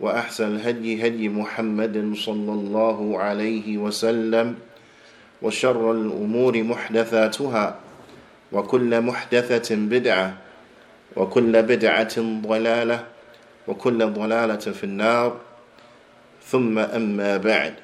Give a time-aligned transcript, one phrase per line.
[0.00, 4.54] وأحسن الهدي هدي محمد صلى الله عليه وسلم
[5.42, 7.66] وشر الأمور محدثاتها
[8.52, 10.36] وكل محدثة بدعة
[11.16, 13.06] وكل بدعة ضلالة
[13.68, 15.40] وكل ضلالة في النار.
[16.46, 17.74] ثم أما بعد.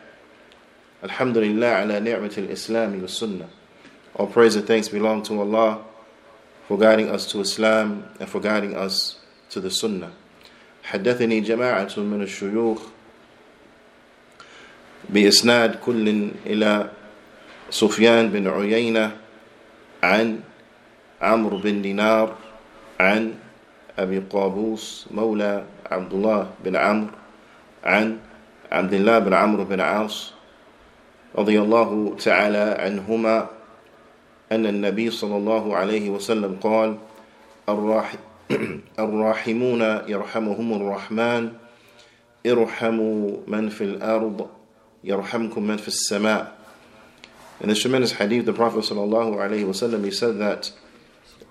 [1.04, 3.48] الحمد لله على نعمة الإسلام والسنة.
[4.14, 5.78] All praise and thanks belong to Allah
[6.68, 9.18] for guiding us to Islam and for guiding us
[9.50, 10.12] to the Sunnah.
[10.82, 12.82] حدثني جماعة من الشيوخ
[15.10, 16.90] بإسناد كل إلى
[17.70, 19.16] سفيان بن عيينة
[20.02, 20.40] عن
[21.22, 22.34] عمرو بن دينار
[23.00, 23.34] عن
[23.98, 27.10] أبي قابوس مولى عبد الله بن عمرو
[27.84, 28.18] عن
[28.72, 30.32] عبد الله بن عمرو بن عاص
[31.34, 33.46] رضي الله تعالى عنهما
[34.52, 36.96] أن النبي صلى الله عليه وسلم قال
[38.99, 41.51] الراحمون يرحمهم الرحمن
[42.45, 44.47] ارحموا من في الأرض
[45.03, 46.57] يرحمكم من في السماء
[47.59, 50.71] In this tremendous hadith, the Prophet ﷺ, he said that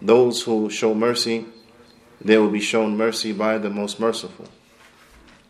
[0.01, 1.47] those who show mercy,
[2.21, 4.47] they will be shown mercy by the most merciful.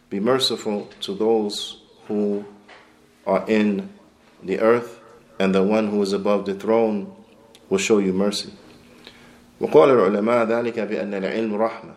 [0.08, 2.46] Be merciful to those who
[3.26, 3.90] are in
[4.42, 4.98] the earth,
[5.38, 7.14] and the one who is above the throne
[7.68, 8.50] will show you mercy.
[9.60, 11.94] وقال العلماء ذلك بأن العلم رحمة.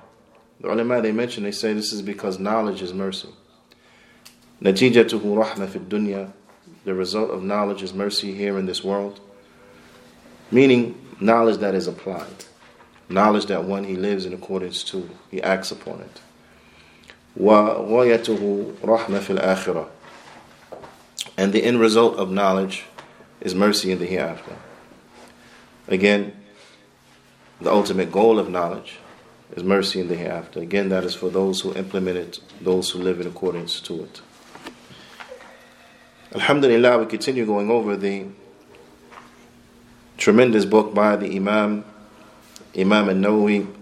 [0.61, 3.29] The ulama they mention, they say this is because knowledge is mercy.
[4.61, 6.31] نتيجته رحمة في الدنيا
[6.85, 9.19] the result of knowledge is mercy here in this world.
[10.49, 12.45] Meaning, knowledge that is applied.
[13.09, 16.21] Knowledge that one he lives in accordance to, he acts upon it.
[17.39, 19.87] وغايته رحمة في الآخرة.
[21.37, 22.85] And the end result of knowledge
[23.41, 24.55] is mercy in the hereafter.
[25.87, 26.33] Again,
[27.60, 28.98] the ultimate goal of knowledge
[29.56, 30.60] is mercy in the hereafter.
[30.60, 34.20] Again, that is for those who implement it, those who live in accordance to it.
[36.34, 38.26] Alhamdulillah, we continue going over the
[40.16, 41.84] tremendous book by the Imam,
[42.76, 43.72] Imam al-Nawawi,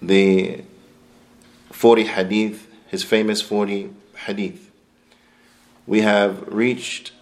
[0.00, 0.62] the
[1.70, 3.90] 40 hadith, his famous 40
[4.26, 4.70] hadith.
[5.86, 7.12] We have reached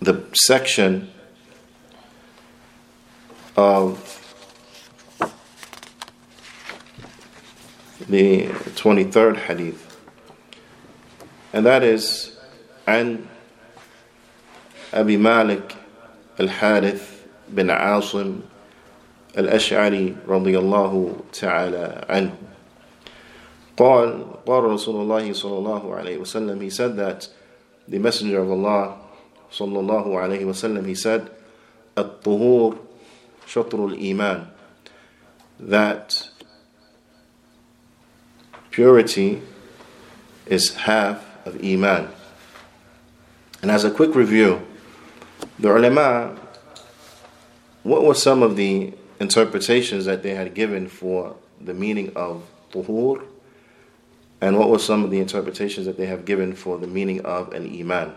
[0.00, 1.10] the section
[3.57, 3.97] of
[8.09, 9.87] the 23rd hadith.
[11.53, 12.31] And that is
[12.87, 13.25] عن
[14.93, 15.75] أبي مالك
[16.39, 18.39] الحارث بن عاصم
[19.37, 22.33] الأشعري رضي الله تعالى عنه
[23.77, 27.27] قال قال رسول الله صلى الله عليه وسلم he said that
[27.87, 28.97] the messenger of Allah
[29.51, 31.29] صلى الله عليه وسلم he said
[31.97, 32.75] الطهور
[33.46, 34.48] shatrul iman,
[35.58, 36.28] that
[38.70, 39.42] purity
[40.46, 42.08] is half of iman.
[43.62, 44.66] And as a quick review,
[45.58, 46.36] the ulama,
[47.82, 53.24] what were some of the interpretations that they had given for the meaning of tuhur,
[54.40, 57.52] and what were some of the interpretations that they have given for the meaning of
[57.54, 58.14] an iman?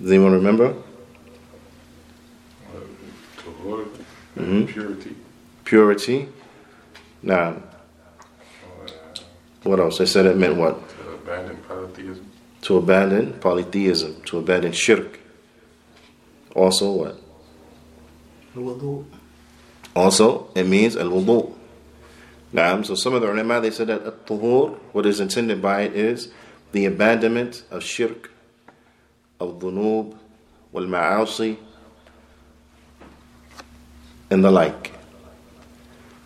[0.00, 0.76] Does anyone remember?
[3.64, 3.86] Tuhur,
[4.36, 4.66] Mhm.
[4.66, 5.16] purity.
[5.64, 6.28] Purity.
[7.22, 9.20] Now, Uh,
[9.62, 9.98] what else?
[9.98, 10.76] They said it meant what?
[10.88, 12.26] to abandon polytheism.
[12.60, 15.18] to abandon polytheism, to abandon shirk.
[16.54, 17.20] Also, what?
[18.56, 19.04] Al-wudu.
[19.96, 21.52] Also, it means al wudu.
[22.52, 25.82] Naam, so some of the ulama they said that at tuhur, what is intended by
[25.82, 26.28] it is
[26.72, 28.30] the abandonment of shirk,
[29.40, 30.14] of dhunub,
[30.72, 31.56] wal ma'asi,
[34.30, 34.92] and the like.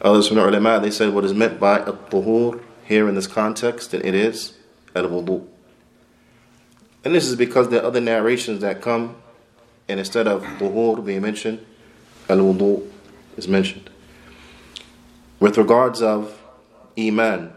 [0.01, 3.27] Others from the ulama they said what is meant by at tuhur here in this
[3.27, 4.55] context, and it is
[4.95, 5.47] al wudu.
[7.05, 9.17] And this is because there are other narrations that come,
[9.89, 11.65] and instead of tuhur being mentioned,
[12.29, 12.89] al wudu
[13.37, 13.91] is mentioned.
[15.41, 16.41] With regards of
[16.97, 17.53] Iman,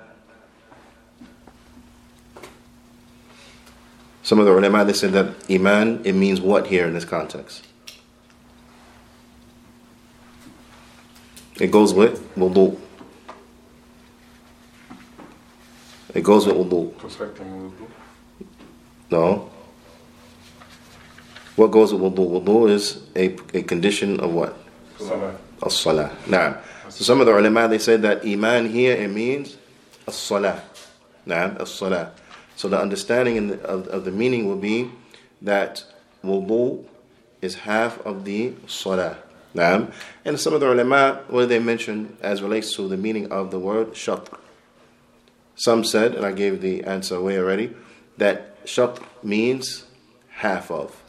[4.24, 7.68] some of the ulama they said that Iman it means what here in this context?
[11.60, 12.78] It goes with wudu.
[16.14, 16.98] It goes with wudu.
[16.98, 17.88] Perfecting wudu.
[19.10, 19.50] No.
[21.56, 22.42] What goes with wudu?
[22.42, 24.58] Wudu is a, a condition of what?
[24.98, 25.36] Salah.
[25.66, 26.10] As-salah.
[26.28, 26.58] Naam.
[26.90, 29.58] So some of the ulama they said that iman here it means
[30.08, 30.62] as-salah.
[31.28, 32.12] Naam, as-salah.
[32.56, 34.90] So the understanding in the, of, of the meaning will be
[35.42, 35.84] that
[36.24, 36.86] wudu
[37.42, 39.18] is half of the salah.
[39.56, 39.92] Naam.
[40.24, 43.60] And some of the ulama, what they mention as relates to the meaning of the
[43.60, 44.38] word shatr.
[45.56, 47.74] Some said, and I gave the answer away already,
[48.18, 49.86] that shatr means
[50.30, 51.02] half of.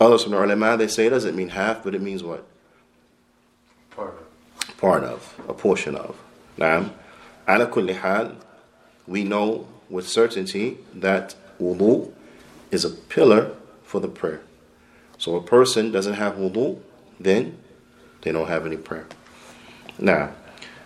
[0.00, 2.44] Others from the ulama, they say it doesn't mean half, but it means what?
[3.90, 4.76] Part of.
[4.76, 6.16] part of, a portion of.
[6.56, 6.90] Naam.
[7.48, 8.36] Ala kulli hal,
[9.06, 12.12] we know with certainty that wudu
[12.70, 14.40] is a pillar for the prayer.
[15.16, 16.80] So a person doesn't have wudu,
[17.19, 17.57] then
[18.21, 19.07] they don't have any prayer.
[19.99, 20.31] Now,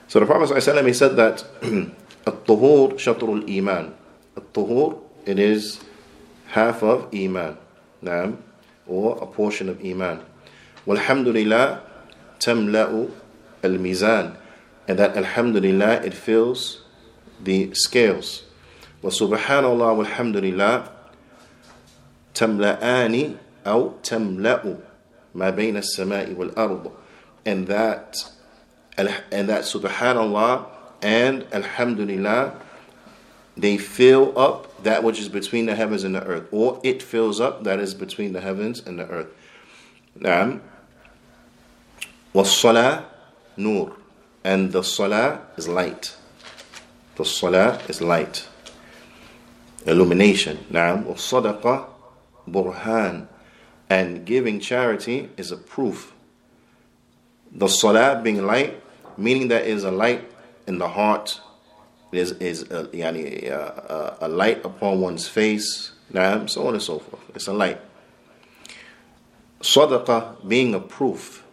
[0.08, 1.44] so the Prophet ﷺ, he said that
[2.25, 3.92] الطهور شطر الإيمان.
[4.38, 5.80] الطهور, it is
[6.48, 7.58] half of iman.
[8.04, 8.38] Naam,
[8.86, 10.22] or a portion of iman.
[10.86, 11.81] Walhamdulillah
[12.40, 13.12] tamla'u
[13.64, 14.38] al-mizan.
[14.88, 16.84] And that alhamdulillah, it fills
[17.44, 18.44] the scales.
[19.02, 20.90] Wa subhanallah walhamdulillah
[22.34, 23.38] tamla'ani
[23.68, 24.78] أو تملأ
[25.36, 26.92] ما بين السماء والأرض.
[27.46, 28.30] And that
[28.98, 30.66] and that subhanallah
[31.02, 32.60] and alhamdulillah
[33.56, 37.40] they fill up that which is between the heavens and the earth or it fills
[37.40, 39.28] up that is between the heavens and the earth
[40.19, 40.60] نعم
[42.34, 43.04] والصلاة
[43.58, 43.94] نور
[44.44, 46.16] and the salah is light
[47.16, 48.48] the salah is light
[49.86, 51.88] illumination نعم والصدقة
[52.48, 53.28] برهان
[53.93, 56.15] And giving charity is a proof.
[57.53, 58.83] The salah being light,
[59.19, 60.25] meaning that is a light
[60.67, 61.39] in the heart,
[62.11, 67.00] there is, is a, yani, a, a, light upon one's face, so on and so
[67.00, 67.23] forth.
[67.35, 67.83] It's a light.
[69.61, 71.44] Sadaqah being a proof.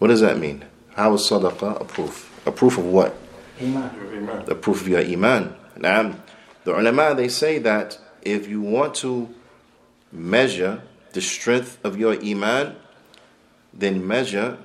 [0.00, 0.64] What does that mean?
[0.96, 2.28] How is sadaqah a proof?
[2.44, 3.14] A proof of what?
[3.60, 4.46] Iman.
[4.46, 5.54] The proof of your iman.
[5.76, 6.16] Now,
[6.64, 9.32] the ulama they say that if you want to
[10.12, 12.76] measure the strength of your iman,
[13.72, 14.58] then measure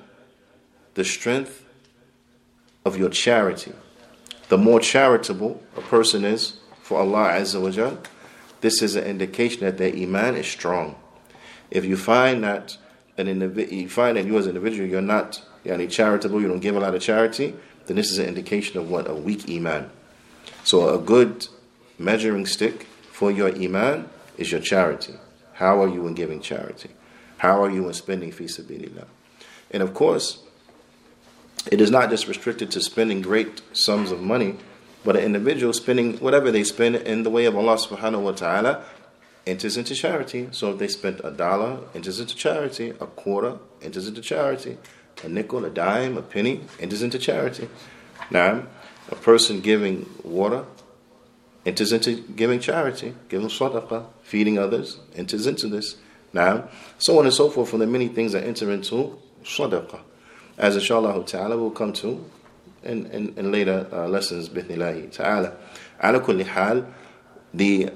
[0.94, 1.64] the strength
[2.84, 3.72] of your charity.
[4.48, 7.98] The more charitable a person is for Allah Azza wa Jal,
[8.60, 10.96] this is an indication that their iman is strong.
[11.70, 12.76] If you find that
[13.18, 16.60] an individual, you find that you as an individual, you're not yani, charitable, you don't
[16.60, 17.54] give a lot of charity,
[17.86, 19.90] then this is an indication of what a weak iman.
[20.64, 21.48] So a good
[21.98, 25.14] measuring stick for your iman is your charity.
[25.56, 26.90] How are you in giving charity?
[27.38, 29.06] How are you in spending fi sabilillah?
[29.70, 30.42] And of course,
[31.70, 34.56] it is not just restricted to spending great sums of money,
[35.02, 38.84] but an individual spending whatever they spend in the way of Allah subhanahu wa ta'ala
[39.46, 40.48] enters into charity.
[40.50, 42.90] So if they spent a dollar, enters into charity.
[42.90, 44.76] A quarter enters into charity.
[45.24, 47.68] A nickel, a dime, a penny enters into charity.
[48.30, 48.66] Now,
[49.10, 50.64] a person giving water
[51.66, 55.96] enters into giving charity, giving sadaqah, feeding others, enters into this.
[56.32, 56.68] Now,
[56.98, 60.00] so on and so forth from the many things that enter into sadaqah.
[60.56, 62.24] As inshallah ta'ala we'll come to
[62.82, 65.56] in, in, in later uh, lessons, bithnillahi ta'ala.
[66.02, 66.86] Ala kulli hal,
[67.52, 67.90] the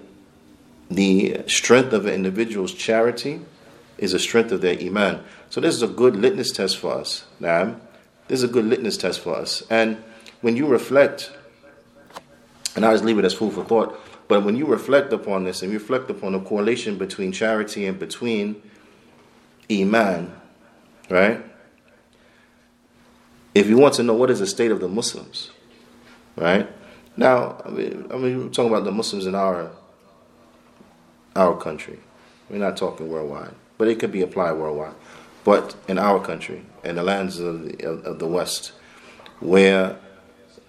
[0.90, 3.40] the strength of an individual's charity
[3.96, 5.22] is the strength of their iman.
[5.48, 7.24] So this is a good litmus test for us.
[7.40, 7.78] Naam.
[8.26, 9.62] This is a good litmus test for us.
[9.70, 10.02] And
[10.40, 11.30] when you reflect,
[12.80, 15.62] and I just leave it as food for thought, but when you reflect upon this
[15.62, 18.62] and reflect upon the correlation between charity and between
[19.70, 20.32] iman,
[21.10, 21.44] right?
[23.54, 25.50] If you want to know what is the state of the Muslims,
[26.36, 26.70] right?
[27.18, 29.72] Now, I mean, I mean, we're talking about the Muslims in our
[31.36, 31.98] our country.
[32.48, 34.94] We're not talking worldwide, but it could be applied worldwide.
[35.44, 38.72] But in our country, in the lands of the, of, of the West,
[39.40, 39.98] where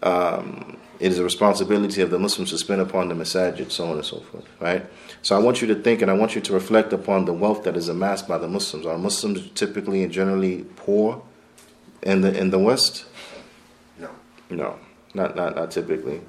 [0.03, 3.95] um, it is a responsibility of the Muslims to spend upon the masajid, so on
[3.97, 4.85] and so forth, right?
[5.23, 7.63] So I want you to think and I want you to reflect upon the wealth
[7.63, 8.85] that is amassed by the Muslims.
[8.85, 11.23] Are Muslims typically and generally poor
[12.03, 13.05] in the in the West?
[13.97, 14.09] No.
[14.51, 14.79] No,
[15.15, 16.21] not not not typically.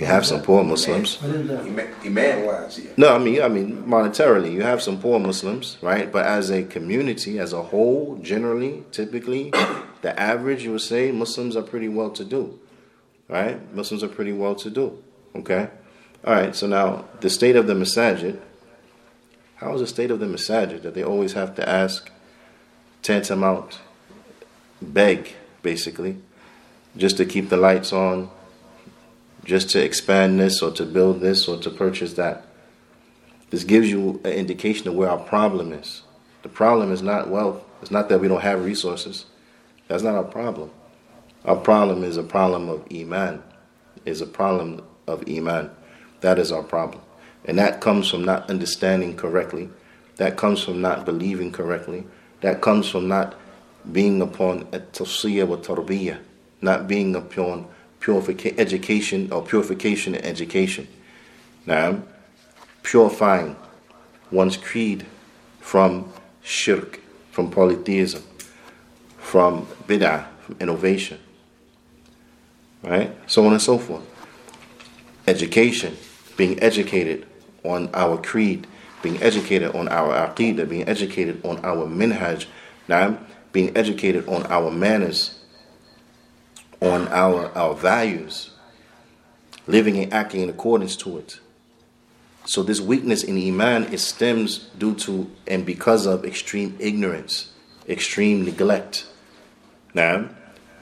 [0.00, 1.18] You have some poor Muslims.
[1.22, 2.90] Iman wise, yeah.
[2.96, 6.10] No, I mean, I mean monetarily, you have some poor Muslims, right?
[6.10, 9.50] But as a community, as a whole, generally, typically,
[10.02, 12.58] the average, you would say, Muslims are pretty well to do,
[13.32, 13.74] right?
[13.74, 15.02] Muslims are pretty well to do.
[15.34, 15.68] Okay,
[16.24, 16.54] all right.
[16.54, 18.38] So now, the state of the masajid.
[19.56, 22.10] How is the state of the masajid that they always have to ask,
[23.00, 23.78] tantamount,
[24.82, 26.16] beg, basically,
[26.96, 28.28] just to keep the lights on,
[29.44, 32.44] just to expand this or to build this or to purchase that.
[33.50, 36.02] This gives you an indication of where our problem is.
[36.42, 39.26] The problem is not wealth, it's not that we don't have resources.
[39.86, 40.70] That's not our problem.
[41.44, 43.42] Our problem is a problem of Iman,
[44.04, 45.70] is a problem of Iman.
[46.20, 47.02] That is our problem.
[47.44, 49.68] And that comes from not understanding correctly.
[50.16, 52.06] That comes from not believing correctly.
[52.42, 53.34] That comes from not
[53.90, 56.20] being upon a tasfiyah wa tarbiyah,
[56.60, 57.66] not being upon
[57.98, 60.86] purification, education or purification and education.
[61.66, 62.02] Now,
[62.84, 63.56] purifying
[64.30, 65.06] one's creed
[65.60, 68.22] from shirk, from polytheism,
[69.18, 71.18] from bid'ah, from innovation,
[72.82, 73.16] right?
[73.26, 74.02] So on and so forth.
[75.26, 75.96] Education,
[76.36, 77.26] being educated
[77.64, 78.66] on our creed,
[79.02, 82.46] being educated on our aqidah, being educated on our minhaj,
[82.88, 83.18] now
[83.52, 85.38] being educated on our manners,
[86.80, 88.50] on our, our values,
[89.66, 91.38] living and acting in accordance to it.
[92.44, 97.52] So this weakness in Iman it stems due to and because of extreme ignorance,
[97.88, 99.06] extreme neglect.
[99.94, 100.30] Now,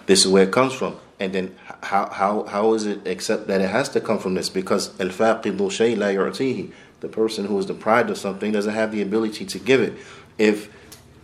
[0.07, 0.97] this is where it comes from.
[1.19, 4.49] And then how, how, how is it except that it has to come from this?
[4.49, 6.73] Because al-faqidu shay la yu'tihi.
[7.01, 9.95] The person who is deprived of something doesn't have the ability to give it.
[10.37, 10.69] If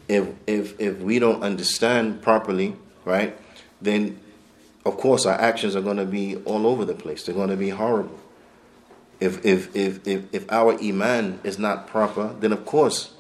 [0.08, 3.36] if if if we don't understand properly, right,
[3.82, 4.18] then
[4.86, 7.25] of course our actions are going to be all over the place.
[7.25, 8.18] They're going to be horrible.
[9.20, 13.12] If if if if, if our iman is not proper, then of course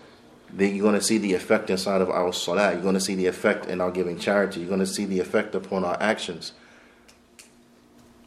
[0.56, 2.72] you're going to see the effect inside of our salah.
[2.72, 4.60] You're going to see the effect in our giving charity.
[4.60, 6.52] You're going to see the effect upon our actions.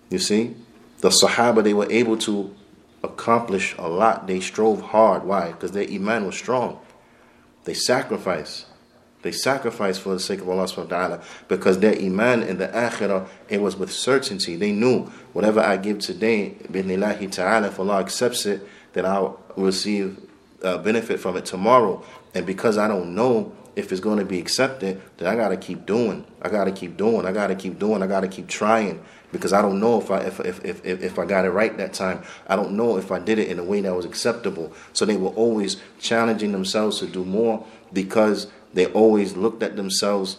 [0.10, 0.56] You see,
[1.00, 2.56] the Sahaba they were able to
[3.04, 4.28] accomplish a lot.
[4.28, 5.24] They strove hard.
[5.24, 5.52] Why?
[5.52, 6.80] Because their iman was strong.
[7.64, 8.66] They sacrificed.
[9.22, 12.70] They sacrificed for the sake of Allah subhanahu wa ta'ala because their iman in the
[12.70, 14.56] akhirah, it was with certainty.
[14.56, 20.18] They knew whatever I give today, bidnillahi ta'ala, if Allah accepts it, then I'll receive
[20.64, 22.04] uh, benefit from it tomorrow.
[22.34, 25.58] And because I don't know if it's going to be accepted, then I got to
[25.58, 26.26] keep doing.
[26.42, 27.26] I got to keep doing.
[27.26, 28.02] I got to keep doing.
[28.02, 31.20] I got to keep trying because I don't know if I if, if, if, if
[31.20, 32.24] I got it right that time.
[32.48, 34.74] I don't know if I did it in a way that was acceptable.
[34.94, 40.38] So they were always challenging themselves to do more because they always looked at themselves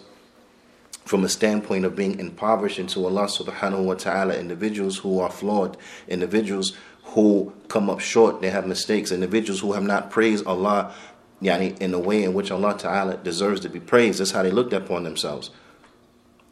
[1.05, 5.77] from a standpoint of being impoverished into Allah subhanahu wa ta'ala, individuals who are flawed,
[6.07, 10.95] individuals who come up short, they have mistakes, individuals who have not praised Allah
[11.43, 14.21] yani, in the way in which Allah ta'ala deserves to be praised.
[14.21, 15.51] That's how they looked upon themselves.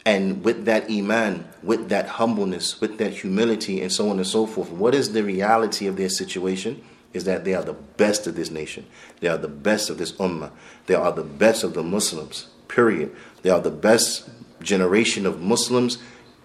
[0.08, 4.46] And with that iman, with that humbleness, with that humility, and so on and so
[4.46, 6.82] forth, what is the reality of their situation?
[7.14, 8.86] is that they are the best of this nation.
[9.20, 10.50] They are the best of this ummah.
[10.86, 13.16] They are the best of the Muslims, period.
[13.42, 14.28] They are the best
[14.62, 15.98] generation of Muslims,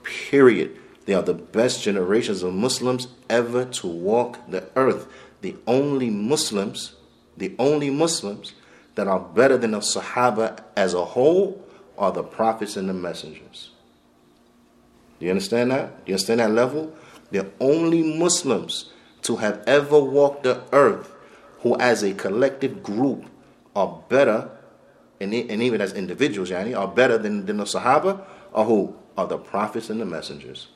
[0.03, 0.77] period.
[1.05, 5.05] They are the best generations of Muslims ever to walk the earth.
[5.41, 6.93] The only Muslims,
[7.35, 8.53] the only Muslims
[8.95, 11.61] that are better than the Sahaba as a whole
[11.97, 13.71] are the prophets and the messengers.
[15.19, 16.05] Do you understand that?
[16.05, 16.93] Do you understand that level?
[17.31, 18.91] The only Muslims
[19.23, 21.11] to have ever walked the earth
[21.59, 23.25] who, as a collective group,
[23.75, 24.49] are better,
[25.19, 28.95] and, and even as individuals, yani, are better than, than the Sahaba, are who?
[29.17, 30.67] Are the prophets and the messengers.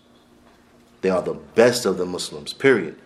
[1.01, 2.97] They are the best of the Muslims, period.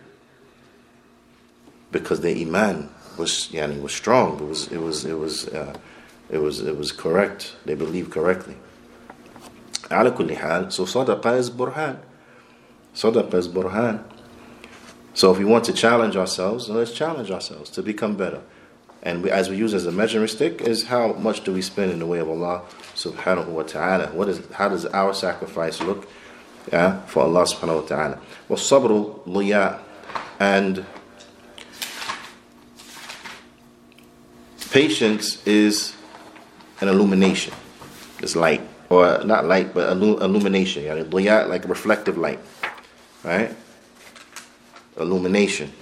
[1.90, 2.88] Because their iman
[3.18, 4.38] was yani, was strong.
[4.38, 5.74] It was it was it was uh,
[6.31, 7.55] it was it was correct.
[7.65, 8.55] They believed correctly.
[9.89, 11.97] على كل حال so صدقة is burhan.
[12.95, 14.03] صدقة is burhan.
[15.13, 18.41] So if we want to challenge ourselves, let's challenge ourselves to become better.
[19.01, 21.91] And we, as we use as a measuring stick is how much do we spend
[21.91, 22.63] in the way of Allah
[22.93, 24.07] subhanahu wa ta'ala.
[24.07, 26.07] What is how does our sacrifice look
[26.71, 28.19] yeah, for Allah subhanahu wa ta'ala.
[28.49, 29.79] وَالصَّبْرُ ضِيَاء
[30.39, 30.85] And
[34.71, 35.95] patience is
[36.82, 37.54] and illumination.
[38.18, 38.60] It's light,
[38.90, 40.82] or not light, but illumination.
[40.82, 42.40] Yani diyat, like reflective light,
[43.22, 43.54] right?
[44.98, 45.72] Illumination.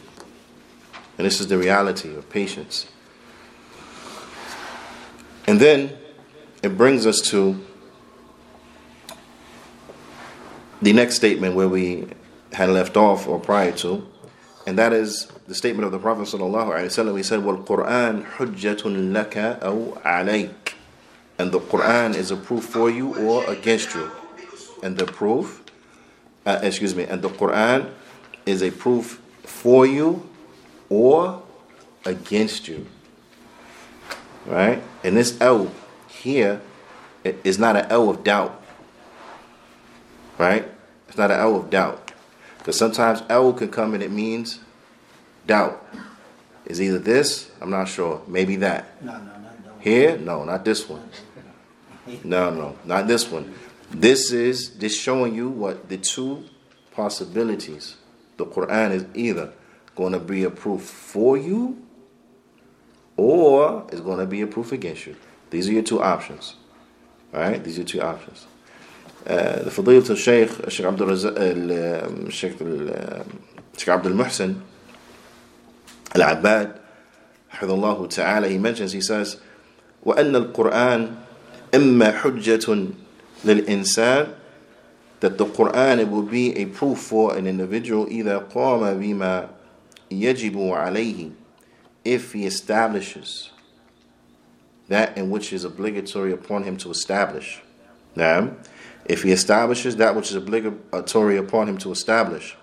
[1.16, 2.87] And this is the reality of patience.
[5.47, 5.97] And then
[6.62, 7.59] it brings us to
[10.83, 12.09] the next statement where we
[12.52, 14.07] had left off or prior to,
[14.66, 17.16] and that is the statement of the Prophet sallallahu alaihi wasallam.
[17.16, 20.59] He said, "Well, Quran hujjatun laka aw alayk."
[21.40, 24.11] And the Quran is a proof for you or against you,
[24.82, 25.64] and the proof,
[26.44, 27.90] uh, excuse me, and the Quran
[28.44, 30.28] is a proof for you
[30.88, 31.42] or
[32.04, 32.87] against you.
[34.47, 34.82] Right?
[35.04, 35.70] And this L
[36.09, 36.61] here
[37.23, 38.61] is not an L of doubt
[40.40, 40.66] right?
[41.06, 42.12] It's not an L of doubt.
[42.59, 44.61] Because sometimes L can come and it means
[45.47, 45.87] doubt.
[46.64, 49.02] Is either this, I'm not sure, maybe that.
[49.02, 49.80] No, no, one.
[49.80, 51.02] Here, no, not this one.
[52.24, 53.54] No, no, not this one.
[53.90, 56.44] This is just showing you what the two
[56.92, 57.96] possibilities.
[58.36, 59.52] The Quran is either
[59.96, 61.82] going to be a proof for you
[63.16, 65.16] or it's going to be a proof against you.
[65.50, 66.54] These are your two options.
[67.34, 68.46] All right, these are two options.
[69.26, 73.42] Uh, the Fadilat of Shaykh, uh, Shaykh Abdul, Raz- uh, um, Shaykh, um,
[73.76, 74.62] Shaykh Abdul Muhsin
[76.14, 76.80] Al Abbad,
[78.10, 79.38] Ta'ala, he mentions, he says,
[80.04, 81.16] وأن القرآن
[81.74, 82.88] إما حجة
[83.45, 84.33] للإنسان
[85.21, 89.50] that the Quran it will be a proof for an individual إذا قام بما
[90.12, 91.31] يجب عليه
[92.03, 93.50] if he establishes
[94.88, 97.62] that in which is obligatory upon him to establish.
[98.15, 98.51] Now,
[99.05, 102.55] if he establishes that which is obligatory upon him to establish,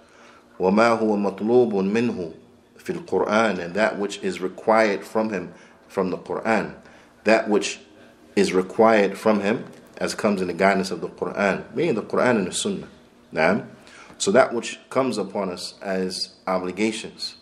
[0.58, 2.34] وَمَا هُوَ مَطْلُوبٌ مِنْهُ
[2.78, 5.52] فِي الْقُرْآنِ And that which is required from him
[5.88, 6.76] from the Qur'an.
[7.24, 7.81] That which
[8.38, 9.65] is required from him
[9.97, 12.88] as comes in the guidance of the Qur'an, meaning the Qur'an and the Sunnah.
[13.32, 13.65] Now,
[14.19, 17.38] so that which comes upon us as obligations,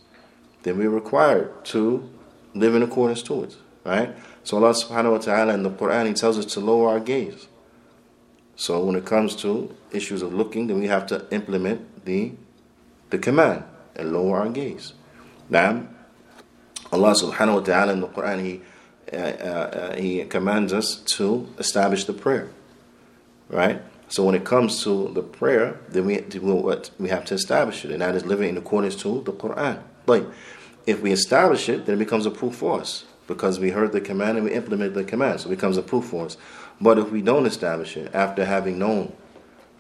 [0.64, 2.10] then we're required to
[2.54, 3.58] live in accordance to it.
[3.84, 4.16] Right?
[4.46, 7.48] So Allah subhanahu wa ta'ala in the Quran He tells us to lower our gaze.
[8.56, 12.32] So when it comes to issues of looking, then we have to implement the
[13.10, 13.66] the command
[13.98, 14.94] and lower our gaze.
[15.50, 15.88] Now,
[16.90, 18.62] Allah subhanahu wa ta'ala in the Quran, He
[19.14, 22.50] uh, uh, He commands us to establish the prayer.
[23.50, 23.82] Right?
[24.08, 27.92] So when it comes to the prayer, then we what we have to establish it,
[27.92, 29.82] and that is living in accordance to the Quran.
[30.06, 30.24] Like
[30.86, 34.02] if we establish it, then it becomes a proof for us because we heard the
[34.02, 36.38] command and we implemented the command, so it becomes a proof for us.
[36.80, 39.14] But if we don't establish it after having known,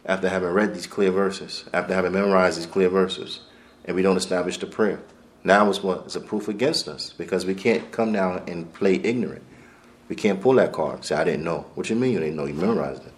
[0.05, 3.41] after having read these clear verses, after having memorized these clear verses,
[3.83, 4.99] and we don't establish the prayer,
[5.45, 6.03] now it's what?
[6.05, 9.43] It's a proof against us because we can't come down and play ignorant.
[10.09, 10.95] We can't pull that card.
[10.95, 11.65] and Say, I didn't know.
[11.75, 12.45] What you mean you didn't know?
[12.45, 13.13] You memorized it.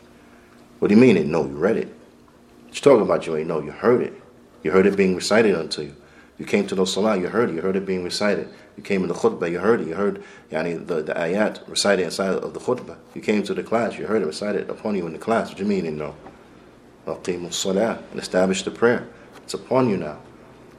[0.79, 1.45] What do you mean you didn't know?
[1.45, 1.87] You read it.
[1.87, 3.25] What you talking about?
[3.25, 3.61] You ain't know.
[3.61, 4.13] You heard it.
[4.61, 5.95] You heard it being recited unto you.
[6.37, 8.47] You came to the salah, you heard it, you heard it being recited.
[8.75, 12.03] You came in the khutbah, you heard it, you heard yani, the, the ayat recited
[12.03, 12.97] inside of the khutbah.
[13.15, 15.47] You came to the class, you heard it recited upon you in the class.
[15.49, 16.15] What do you mean you know?
[17.07, 19.07] Aqimu salah and establish the prayer.
[19.37, 20.19] It's upon you now.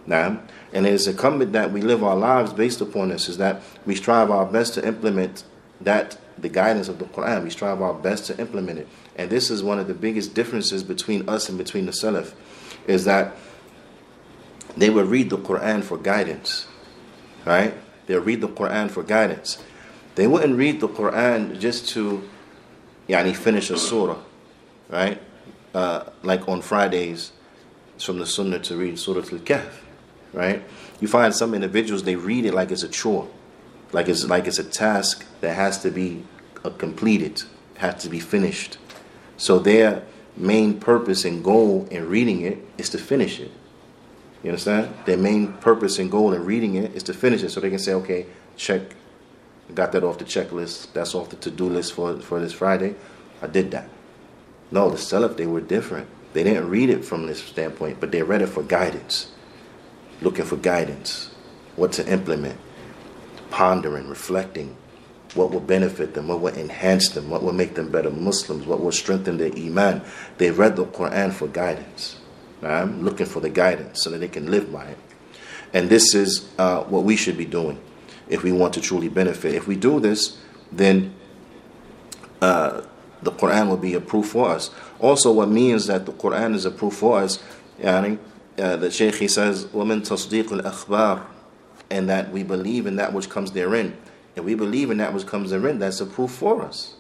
[0.09, 0.41] Now,
[0.73, 3.95] and it is incumbent that we live our lives based upon this, is that we
[3.95, 5.45] strive our best to implement
[5.83, 7.45] that the guidance of the Quran.
[7.45, 8.89] We strive our best to implement it.
[9.17, 12.33] And this is one of the biggest differences between us and between the Salaf,
[12.87, 13.37] is that
[14.79, 16.67] they would read the Quran for guidance,
[17.45, 17.75] right?
[18.07, 19.63] They'll read the Quran for guidance.
[20.15, 22.27] They wouldn't read the Quran just to,
[23.11, 24.17] yani, finish a surah,
[24.89, 25.21] right?
[25.75, 27.33] Uh, like on Fridays,
[27.99, 29.83] from the Sunnah to read Surah Al-Kahf,
[30.33, 30.63] right?
[31.01, 33.29] You find some individuals they read it like it's a chore,
[33.93, 36.25] like it's like it's a task that has to be
[36.65, 37.43] uh, completed,
[37.77, 38.79] has to be finished.
[39.37, 40.03] So their
[40.37, 43.51] main purpose and goal in reading it is to finish it.
[44.43, 44.95] You understand?
[45.05, 47.79] Their main purpose and goal in reading it is to finish it so they can
[47.79, 48.83] say, okay, check,
[49.75, 52.95] got that off the checklist, that's off the to do list for, for this Friday.
[53.43, 53.89] I did that.
[54.71, 56.09] No, the Salaf, they were different.
[56.35, 59.33] They didn't read it from this standpoint, but they read it for guidance,
[60.21, 61.31] looking for guidance,
[61.77, 62.59] what to implement,
[63.51, 64.77] pondering, reflecting,
[65.35, 68.81] what will benefit them, what will enhance them, what will make them better Muslims, what
[68.83, 70.03] will strengthen their Iman.
[70.39, 72.19] They read the Quran for guidance.
[72.63, 74.99] I'm looking for the guidance so that they can live by it.
[75.73, 77.81] And this is uh, what we should be doing
[78.29, 79.55] if we want to truly benefit.
[79.55, 80.39] If we do this,
[80.73, 81.15] then
[82.41, 82.83] uh,
[83.23, 84.71] the Quran will be a proof for us.
[84.99, 87.43] Also, what means that the Quran is a proof for us,
[87.81, 88.19] yani,
[88.59, 91.27] uh, the Shaykh he says, "Woman tasdiq al
[91.91, 93.97] and that we believe in that which comes therein.
[94.37, 96.95] If we believe in that which comes therein, that's a proof for us.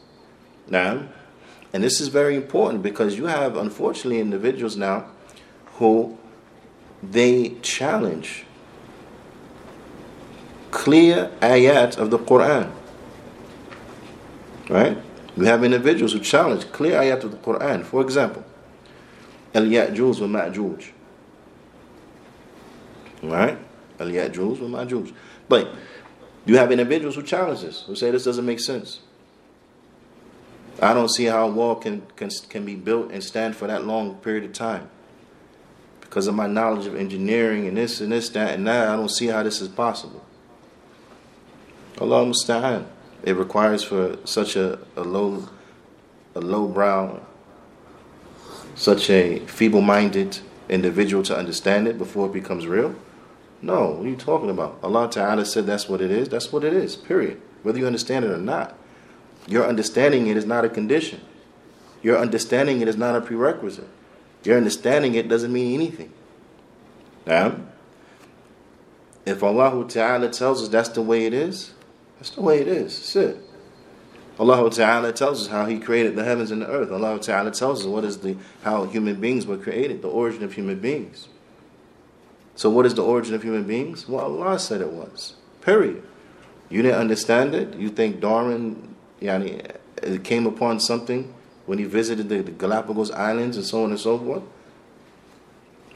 [0.68, 1.08] Now,
[1.72, 5.06] and this is very important because you have, unfortunately, individuals now
[5.74, 6.16] who
[7.02, 8.44] they challenge
[10.70, 12.72] clear ayat of the Quran.
[14.68, 14.98] Right?
[15.36, 17.84] We have individuals who challenge clear ayat of the Quran.
[17.84, 18.44] For example,
[19.54, 20.92] Al Ya'juj wa Ma'juj.
[23.22, 23.58] Right?
[23.98, 25.12] Al with my Ma'juj.
[25.48, 25.74] But
[26.46, 29.00] you have individuals who challenge this, who say this doesn't make sense.
[30.80, 33.84] I don't see how a wall can, can, can be built and stand for that
[33.84, 34.88] long period of time.
[36.00, 39.10] Because of my knowledge of engineering and this and this, that and that, I don't
[39.10, 40.24] see how this is possible.
[42.00, 42.86] Allah musta'an.
[43.24, 45.48] It requires for such a, a low
[46.34, 47.20] a low brow,
[48.76, 52.94] such a feeble minded individual to understand it before it becomes real?
[53.60, 54.78] No, what are you talking about?
[54.82, 57.40] Allah Ta'ala said that's what it is, that's what it is, period.
[57.62, 58.76] Whether you understand it or not.
[59.46, 61.20] Your understanding it is not a condition.
[62.02, 63.88] Your understanding it is not a prerequisite.
[64.44, 66.12] Your understanding it doesn't mean anything.
[67.26, 67.56] Now,
[69.26, 71.72] if Allah Ta'ala tells us that's the way it is,
[72.18, 72.96] that's the way it is.
[72.96, 73.40] That's it.
[74.38, 76.92] Allah Ta'ala tells us how He created the heavens and the earth.
[76.92, 80.52] Allah Ta'ala tells us what is the how human beings were created, the origin of
[80.52, 81.28] human beings.
[82.58, 84.08] So what is the origin of human beings?
[84.08, 85.34] Well Allah said it was.
[85.60, 86.02] Period.
[86.68, 87.76] You didn't understand it?
[87.76, 91.32] You think Darwin yani, uh, came upon something
[91.66, 94.42] when he visited the, the Galapagos Islands and so on and so forth?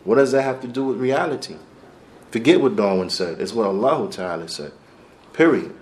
[0.05, 1.57] What does that have to do with reality?
[2.31, 3.41] Forget what Darwin said.
[3.41, 4.71] It's what Allah Ta'ala said.
[5.33, 5.75] Period.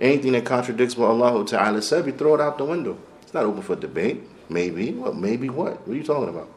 [0.00, 2.98] Anything that contradicts what Allah Ta'ala said, we throw it out the window.
[3.22, 4.22] It's not open for debate.
[4.48, 4.92] Maybe.
[4.92, 5.16] What?
[5.16, 5.88] Maybe what?
[5.88, 6.48] What are you talking about?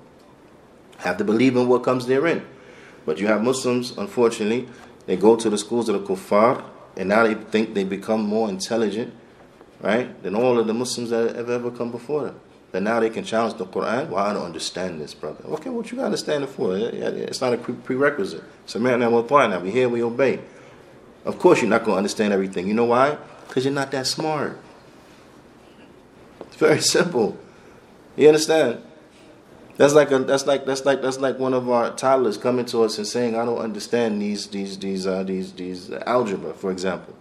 [0.99, 2.45] Have to believe in what comes therein.
[3.05, 4.67] But you have Muslims, unfortunately,
[5.05, 6.63] they go to the schools of the kuffar,
[6.95, 9.13] and now they think they become more intelligent,
[9.81, 12.39] right, than all of the Muslims that have ever come before them.
[12.73, 14.09] And now they can challenge the Quran.
[14.09, 15.45] Well, I don't understand this, brother.
[15.45, 16.75] Okay, what you got to understand it for?
[16.75, 18.43] It's not a prerequisite.
[18.65, 20.39] So, man, now we hear, we obey.
[21.23, 22.67] Of course, you're not going to understand everything.
[22.67, 23.17] You know why?
[23.47, 24.59] Because you're not that smart.
[26.41, 27.37] It's very simple.
[28.15, 28.81] You understand?
[29.75, 32.83] That's like a that's like that's like that's like one of our toddlers coming to
[32.83, 37.15] us and saying, "I don't understand these these these uh, these these algebra, for example.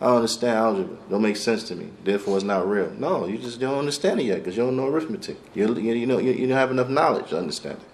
[0.00, 0.96] I don't understand algebra.
[1.08, 1.90] Don't make sense to me.
[2.02, 2.90] Therefore, it's not real.
[2.98, 5.36] No, you just don't understand it yet because you don't know arithmetic.
[5.54, 7.86] You you know you, you don't have enough knowledge to understand it.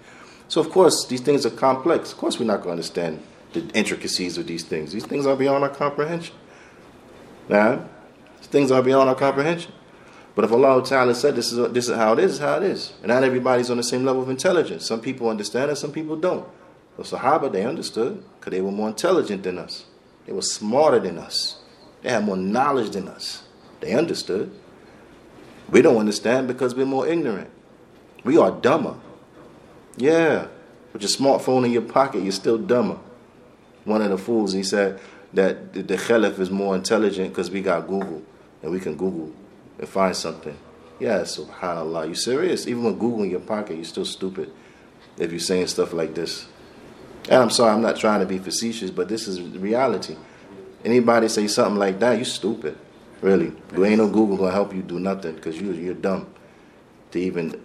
[0.47, 2.11] So of course, these things are complex.
[2.11, 3.21] Of course, we're not going to understand
[3.53, 4.91] the intricacies of these things.
[4.91, 6.35] These things are beyond our comprehension.
[7.47, 7.87] Now,
[8.41, 9.71] things are beyond our comprehension.
[10.33, 12.93] But if Allah Ta'ala said this is, this is how it is, how it is.
[13.01, 14.85] And not everybody's on the same level of intelligence.
[14.85, 16.47] Some people understand and some people don't.
[16.97, 19.85] The Sahaba, they understood because they were more intelligent than us.
[20.25, 21.57] They were smarter than us.
[22.01, 23.43] They had more knowledge than us.
[23.81, 24.51] They understood.
[25.69, 27.49] We don't understand because we're more ignorant.
[28.23, 28.95] We are dumber.
[29.97, 30.47] Yeah.
[30.93, 32.99] With your smartphone in your pocket, you're still dumber.
[33.83, 34.99] One of the fools, he said
[35.33, 38.21] that the Khalaf is more intelligent because we got Google
[38.61, 39.33] and we can Google
[39.80, 40.56] and find something.
[40.98, 42.08] Yeah, subhanAllah.
[42.08, 42.66] You serious?
[42.66, 44.52] Even with Google in your pocket, you're still stupid
[45.18, 46.46] if you're saying stuff like this.
[47.28, 50.16] And I'm sorry, I'm not trying to be facetious, but this is reality.
[50.84, 52.78] Anybody say something like that, you stupid.
[53.20, 53.52] Really.
[53.70, 56.26] There ain't no Google gonna help you do nothing because you, you're dumb
[57.12, 57.60] to even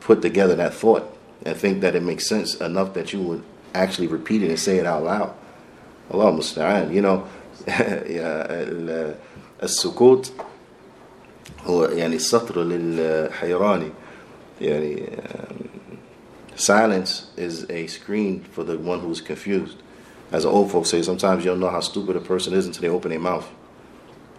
[0.00, 3.42] put together that thought and think that it makes sense enough that you would
[3.74, 5.34] actually repeat it and say it out loud.
[6.10, 6.92] Allah musta'an.
[6.92, 7.26] You know,
[9.62, 10.30] السكوت
[11.66, 13.88] هو يعني سطر للحيراني
[14.60, 15.08] يعني
[16.56, 19.78] silence is a screen for the one who's confused.
[20.32, 22.82] As the old folks say, sometimes you don't know how stupid a person is until
[22.82, 23.48] they open their mouth.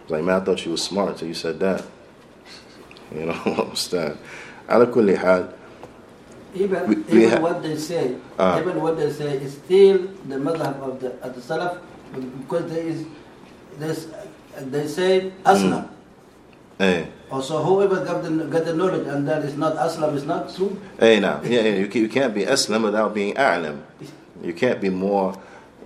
[0.02, 1.84] It's like, man, I thought you was smart until you said that.
[3.14, 4.16] You know, understand?
[4.68, 5.48] على كل حال
[6.54, 8.58] Even, We- we even ha- what they say, Ah.
[8.58, 11.78] even what they say is still the madhab of the, of the Salaf
[12.40, 13.04] because there is
[13.78, 14.06] this
[14.72, 15.86] they say Aslam.
[16.80, 20.54] Hey, Also, whoever got the, got the knowledge and that is not Aslam is not
[20.54, 20.78] true.
[21.00, 23.82] hey now, yeah, yeah, you, can, you can't be Aslam without being A'lam.
[24.42, 25.34] You can't be more,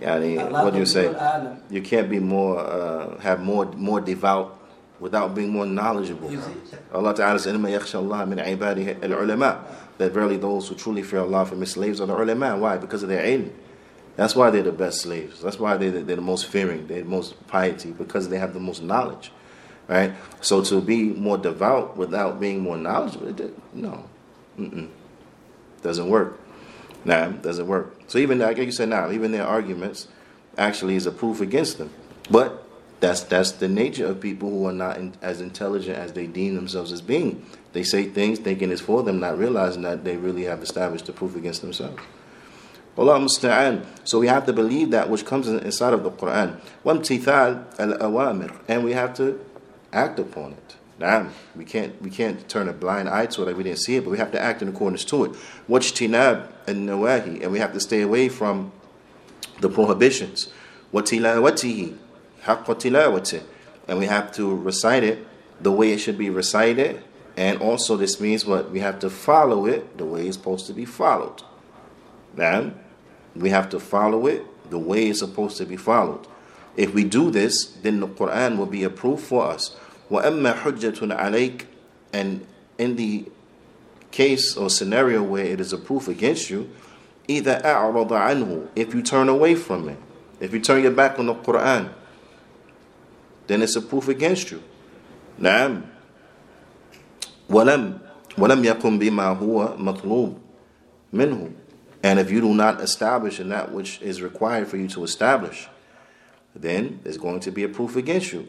[0.00, 1.06] yani, Allah what do you say?
[1.06, 1.61] people A'lam.
[1.70, 4.59] You can't be more, uh, have more, more devout
[4.98, 6.30] without being more knowledgeable.
[6.30, 6.76] You see?
[6.92, 9.59] Allah Ta'ala says, إِنَّمَا يَخْشَى اللَّهَ مِنْ عِبَادِهِ الْعُلَمَاء
[9.98, 12.56] That verily those who truly fear Allah from His slaves are the ulama.
[12.59, 12.76] Why?
[12.76, 13.50] Because of their ilm.
[14.16, 15.40] That's why they're the best slaves.
[15.40, 16.87] That's why they're the, they're the most fearing.
[16.87, 19.33] They're the most piety because they have the most knowledge.
[19.88, 20.12] right?
[20.40, 24.04] So to be more devout without being more knowledgeable, it, no,
[24.59, 24.88] Mm-mm.
[25.83, 26.38] doesn't work.
[27.04, 27.98] Nah, doesn't work.
[28.06, 30.09] So even like you said now, even their arguments
[30.59, 31.90] actually is a proof against them.
[32.30, 32.66] But
[33.00, 36.54] that's that's the nature of people who are not in, as intelligent as they deem
[36.54, 37.44] themselves as being.
[37.72, 41.12] They say things thinking it's for them, not realizing that they really have established the
[41.12, 42.00] proof against themselves.
[42.98, 43.87] Allah musta'an.
[44.04, 46.61] So we have to believe that which comes inside of the Quran.
[46.85, 49.40] وَامْتِثَالْ الْأَوَامِرِ And we have to
[49.95, 50.75] act upon it.
[50.99, 53.95] Now we can't we can't turn a blind eye to it like we didn't see
[53.97, 55.31] it, but we have to act in accordance to it.
[55.69, 58.71] Wajtinab and nawahi, and we have to stay away from
[59.62, 60.49] the prohibitions.
[60.93, 61.97] Watilawatihi,
[62.43, 63.43] haqqa
[63.88, 65.27] and we have to recite it
[65.60, 67.03] the way it should be recited,
[67.38, 70.73] and also this means what we have to follow it the way it's supposed to
[70.73, 71.43] be followed.
[72.36, 72.71] Now,
[73.36, 76.27] we have to follow it the way it's supposed to be followed.
[76.75, 79.75] If we do this, then the Quran will be approved for us.
[80.11, 81.64] وَأَمَّا حُجَّةٌ عَلَيْكَ
[82.12, 82.46] And
[82.78, 83.26] in the
[84.11, 86.70] case or scenario where it is a proof against you,
[87.28, 89.98] either أَعْرَضَ عَنْهُ If you turn away from it,
[90.40, 91.90] if you turn your back on the Quran,
[93.46, 94.62] then it's a proof against you.
[95.40, 95.83] نعم
[97.48, 97.98] ولم
[98.38, 100.38] ولم يقم بما هو مطلوب
[101.12, 101.50] منه
[102.02, 105.68] and if you do not establish in that which is required for you to establish,
[106.54, 108.48] then there's going to be a proof against you.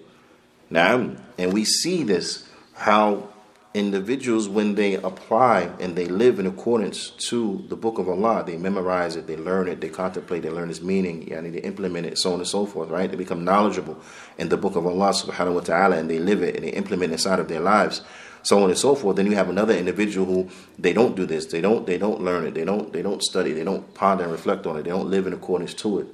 [0.71, 3.29] Now, and we see this how
[3.73, 8.57] individuals, when they apply and they live in accordance to the book of Allah, they
[8.57, 12.19] memorize it, they learn it, they contemplate, they learn its meaning, and they implement it,
[12.19, 13.11] so on and so forth, right?
[13.11, 14.01] They become knowledgeable
[14.39, 17.13] in the book of Allah subhanahu wa ta'ala and they live it and they implement
[17.13, 18.03] it inside of their lives
[18.47, 19.17] so on and so forth.
[19.17, 21.47] Then you have another individual who they don't do this.
[21.47, 22.55] They don't they don't learn it.
[22.55, 23.53] They don't they don't study.
[23.53, 24.85] They don't ponder and reflect on it.
[24.85, 26.07] They don't live in accordance to it,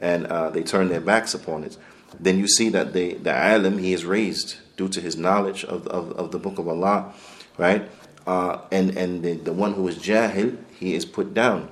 [0.00, 1.76] and uh, they turn their backs upon it
[2.19, 5.87] Then you see that they, the alim he is raised due to his knowledge of,
[5.87, 7.13] of, of the book of Allah,
[7.57, 7.89] right?
[8.25, 11.69] Uh, and and the, the one who is jahil he is put down.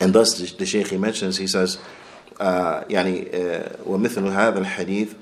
[0.00, 1.78] And thus the, the Shaykh he mentions he says,
[2.40, 5.14] uh, يعني ومثل هذا الحديث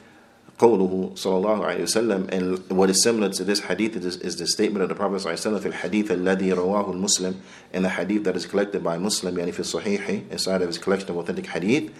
[0.59, 4.47] قوله صلى الله عليه وسلم and what is similar to this hadith is, is the
[4.47, 7.35] statement of the Prophet صلى الله عليه وسلم في الحديث الذي رواه المسلم
[7.73, 11.11] in the hadith that is collected by Muslim يعني في الصحيح inside of his collection
[11.11, 11.91] of authentic hadith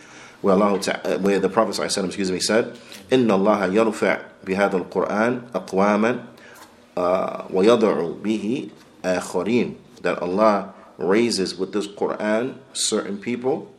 [0.41, 2.78] where Allah ta- uh, where the Prophet ﷺ, excuse me said,
[3.10, 6.26] "Inna Allah yarfa' bihadha al-Quran aqwaman
[6.95, 8.69] uh, wa yad'u bihi
[9.04, 13.71] akharin." That Allah raises with this Quran certain people,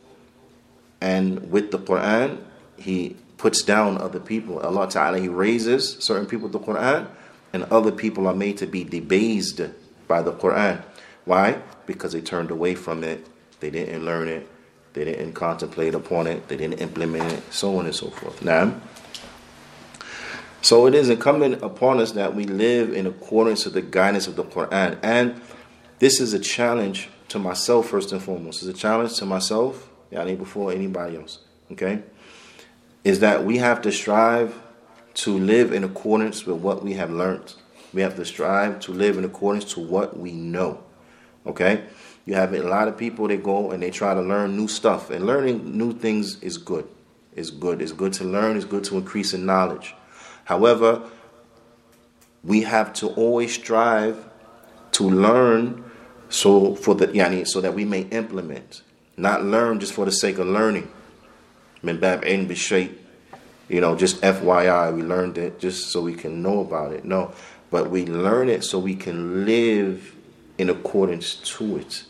[1.01, 2.39] and with the Quran
[2.77, 4.59] He puts down other people.
[4.59, 7.07] Allah Ta'ala He raises certain people with the Quran,
[7.53, 9.61] and other people are made to be debased
[10.07, 10.83] by the Quran.
[11.25, 11.61] Why?
[11.85, 13.25] Because they turned away from it,
[13.59, 14.47] they didn't learn it,
[14.93, 18.41] they didn't contemplate upon it, they didn't implement it, so on and so forth.
[18.41, 18.79] Now,
[20.61, 24.35] so it is incumbent upon us that we live in accordance with the guidance of
[24.35, 24.97] the Quran.
[25.01, 25.41] And
[25.99, 28.63] this is a challenge to myself, first and foremost.
[28.63, 31.39] It's a challenge to myself, yani before anybody else.
[31.71, 32.03] Okay?
[33.03, 34.55] is that we have to strive
[35.13, 37.53] to live in accordance with what we have learned.
[37.93, 40.83] We have to strive to live in accordance to what we know.
[41.45, 41.83] Okay?
[42.29, 45.09] You have a lot of people that go and they try to learn new stuff.
[45.09, 46.87] And learning new things is good.
[47.35, 47.81] It's good.
[47.81, 49.95] It's good to learn, it's good to increase in knowledge.
[50.45, 51.01] However,
[52.43, 54.29] we have to always strive
[54.91, 55.83] to learn
[56.29, 58.83] so for the yani so that we may implement.
[59.17, 60.87] Not learn just for the sake of learning
[61.81, 62.93] min bab ilm b'shay.
[63.69, 67.05] You know, just FYI, we learned it just so we can know about it.
[67.05, 67.33] No,
[67.71, 70.15] but we learn it so we can live
[70.59, 72.03] in accordance to it.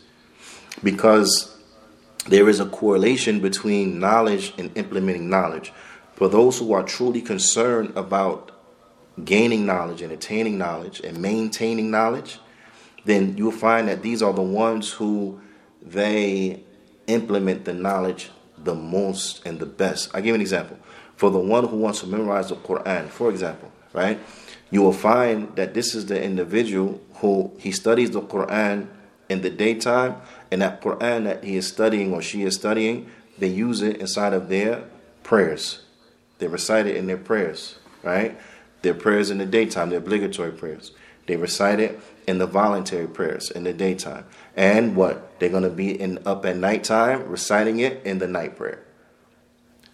[0.82, 1.56] Because
[2.26, 5.72] there is a correlation between knowledge and implementing knowledge.
[6.14, 8.52] For those who are truly concerned about
[9.24, 12.38] gaining knowledge and attaining knowledge and maintaining knowledge,
[13.04, 15.40] then you'll find that these are the ones who
[15.82, 16.62] they
[17.06, 20.14] implement the knowledge the most and the best.
[20.14, 20.78] I give an example.
[21.16, 24.18] For the one who wants to memorize the Quran, for example, right?
[24.70, 28.88] You will find that this is the individual who he studies the Quran
[29.28, 30.16] in the daytime,
[30.50, 34.32] and that Quran that he is studying or she is studying, they use it inside
[34.32, 34.84] of their
[35.22, 35.82] prayers.
[36.38, 38.38] They recite it in their prayers, right?
[38.82, 40.92] Their prayers in the daytime, their obligatory prayers.
[41.26, 44.24] They recite it in the voluntary prayers in the daytime.
[44.56, 45.38] And what?
[45.38, 48.84] They're going to be in up at nighttime reciting it in the night prayer.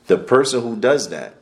[0.07, 1.35] The person who does that,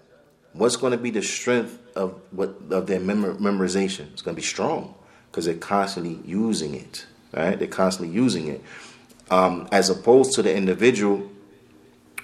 [0.53, 4.13] what's going to be the strength of what of their memor, memorization?
[4.13, 4.95] It's going to be strong
[5.31, 7.07] because they're constantly using it.
[7.33, 7.59] Right?
[7.59, 8.63] They're constantly using it,
[9.31, 11.31] um, as opposed to the individual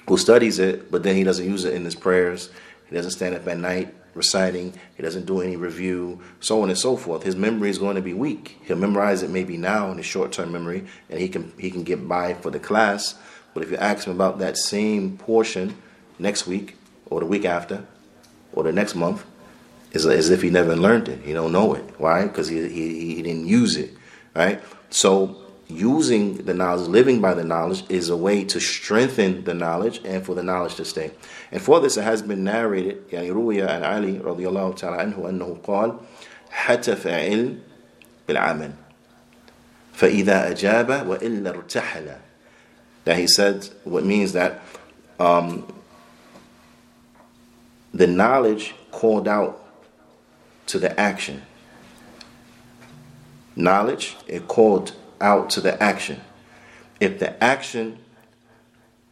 [0.08, 2.50] who studies it, but then he doesn't use it in his prayers.
[2.88, 6.78] He doesn't stand up at night reciting, he doesn't do any review, so on and
[6.78, 8.58] so forth, his memory is going to be weak.
[8.64, 12.06] He'll memorize it maybe now in his short-term memory, and he can he can get
[12.08, 13.14] by for the class.
[13.54, 15.76] But if you ask him about that same portion
[16.18, 17.84] next week or the week after
[18.52, 19.24] or the next month,
[19.92, 21.20] it's as if he never learned it.
[21.22, 21.84] He don't know it.
[21.98, 22.26] Why?
[22.26, 23.92] Because he, he he didn't use it.
[24.34, 24.60] Right.
[24.90, 25.39] So
[25.69, 30.23] using the knowledge, living by the knowledge, is a way to strengthen the knowledge and
[30.25, 31.11] for the knowledge to stay.
[31.51, 35.29] And for this, it has been narrated, يعني روي عن علي رضي الله تعالى عنه
[35.29, 35.97] أنه قال
[36.49, 37.59] حتف علم
[38.27, 38.71] بالعمل
[39.93, 42.15] فإذا أجاب وإلا ارتحل
[43.05, 44.61] that he said what means that
[45.19, 45.71] um,
[47.93, 49.63] the knowledge called out
[50.65, 51.43] to the action
[53.55, 56.21] knowledge it called out to the action.
[56.99, 57.99] If the action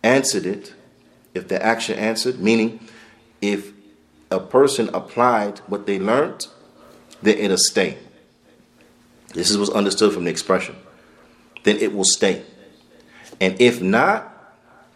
[0.03, 0.73] answered it,
[1.33, 2.79] if the action answered, meaning
[3.41, 3.71] if
[4.31, 6.47] a person applied what they learned,
[7.21, 7.97] then it'll stay.
[9.33, 10.75] This is what's understood from the expression.
[11.63, 12.43] Then it will stay.
[13.41, 14.29] And if not,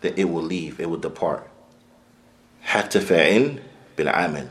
[0.02, 1.50] then it will leave, it will depart.
[2.68, 3.60] حتى فاعل
[3.98, 4.48] بالعمل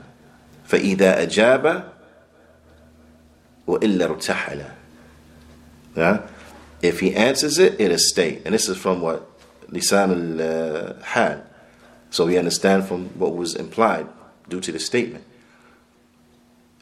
[0.64, 1.92] فإذا أجاب
[3.66, 4.64] وإلا ارتحل.
[5.96, 6.26] Yeah?
[6.82, 8.42] If he answers it, it'll stay.
[8.44, 9.28] And this is from what?
[9.70, 11.42] Lisan al-Hal.
[12.10, 14.06] So we understand from what was implied
[14.48, 15.24] due to the statement.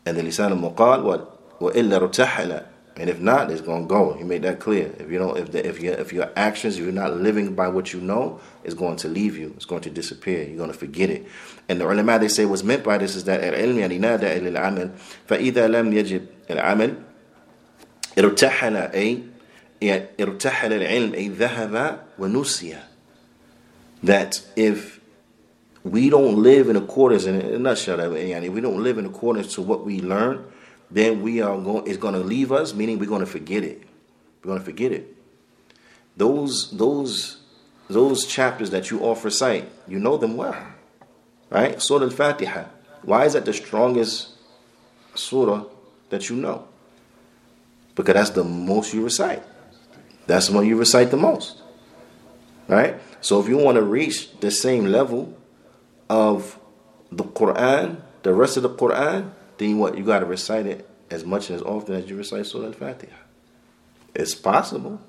[0.05, 1.59] And the Lisan al-Muqal, what?
[1.61, 4.13] وَإِلَّا رُتَحَلَ And if not, it's going to go.
[4.15, 4.95] He made that clear.
[4.99, 7.69] If you don't, if the, if your if your actions, if you're not living by
[7.69, 9.53] what you know, it's going to leave you.
[9.57, 10.45] It's going to disappear.
[10.45, 11.27] You're going to forget it.
[11.69, 14.49] And the ulama they say what's meant by this is that العلم يعني نادى إلى
[14.49, 14.91] العمل
[15.27, 16.95] فإذا لم يجب العمل
[18.19, 19.23] ارتحل أي
[19.83, 22.77] ارتحل العلم أي ذهب ونسي
[24.03, 25.01] that if
[25.85, 29.55] we don't live in accordance in a nutshell يعني if we don't live in accordance
[29.55, 30.45] to what we learn
[30.91, 33.83] then we are going it's going to leave us meaning we're going to forget it
[34.43, 35.17] we're going to forget it
[36.17, 37.39] those those
[37.89, 40.57] those chapters that you offer sight you know them well
[41.51, 42.65] right surah al-fatiha
[43.03, 44.29] why is that the strongest
[45.15, 45.65] surah
[46.11, 46.67] that you know
[47.95, 49.43] because that's the most you recite
[50.30, 51.62] that's the one you recite the most.
[52.68, 52.96] Right?
[53.20, 55.36] So if you want to reach the same level
[56.08, 56.60] of
[57.12, 59.98] the Quran, the rest of the Quran, then what?
[59.98, 63.16] You got to recite it as much and as often as you recite Surah Al-Fatiha.
[64.14, 65.02] It's possible,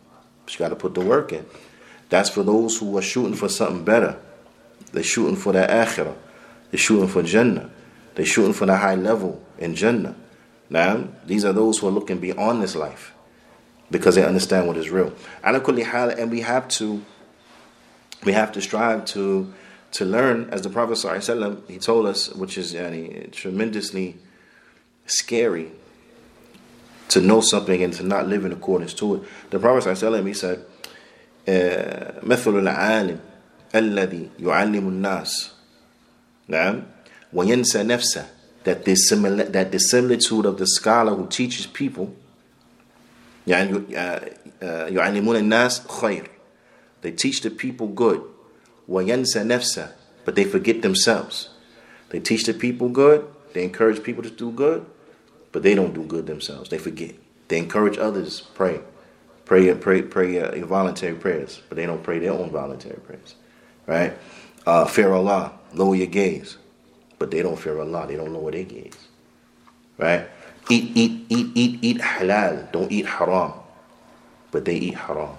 [0.45, 1.45] but you got to put the work in.
[2.09, 4.19] That's for those who are shooting for something better.
[4.93, 6.17] They're shooting for the akhirah.
[6.71, 7.71] They're shooting for Jannah.
[8.15, 10.17] They're shooting for the high level in Jannah.
[10.71, 13.13] Now, these are those who are looking beyond this life
[13.91, 15.13] because they understand what is real.
[15.44, 17.06] And we have to
[18.24, 19.54] we have to strive to
[19.91, 24.18] to learn as the Prophet ﷺ, he told us, which is yani, tremendously
[25.06, 25.72] scary
[27.08, 29.24] to know something and to not live in accordance to it.
[29.52, 30.65] The Prophet ﷺ, he said,
[31.48, 33.20] مثل العالم
[33.76, 35.52] الذي يعلم الناس
[36.50, 36.84] نعم
[37.34, 38.26] وينسى نفسه
[38.63, 42.15] that the, simil- that the similitude of the scholar who teaches people يعني
[43.48, 46.28] يعلمون الناس خير
[47.02, 48.22] they teach the people good
[48.88, 49.91] وينسى نفسه
[50.26, 51.50] but they forget themselves
[52.10, 54.86] they teach the people good they encourage people to do good
[55.52, 57.15] but they don't do good themselves they forget
[57.48, 58.82] they encourage others pray
[59.46, 63.36] pray pray pray uh, voluntary prayers but they don't pray their own voluntary prayers
[63.86, 64.13] right
[64.65, 66.58] uh, fear Allah lower your gaze
[67.20, 69.08] but they don't fear Allah they don't lower their gaze
[69.98, 70.28] right
[70.71, 72.71] Eat, eat, eat, eat, eat halal.
[72.71, 73.53] Don't eat haram.
[74.53, 75.37] But they eat haram.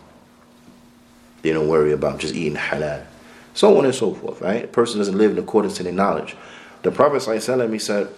[1.42, 3.06] They don't worry about just eating halal.
[3.54, 4.66] So on and so forth, right?
[4.66, 6.36] A person doesn't live in accordance to their knowledge.
[6.84, 8.10] The Prophet ﷺ, he said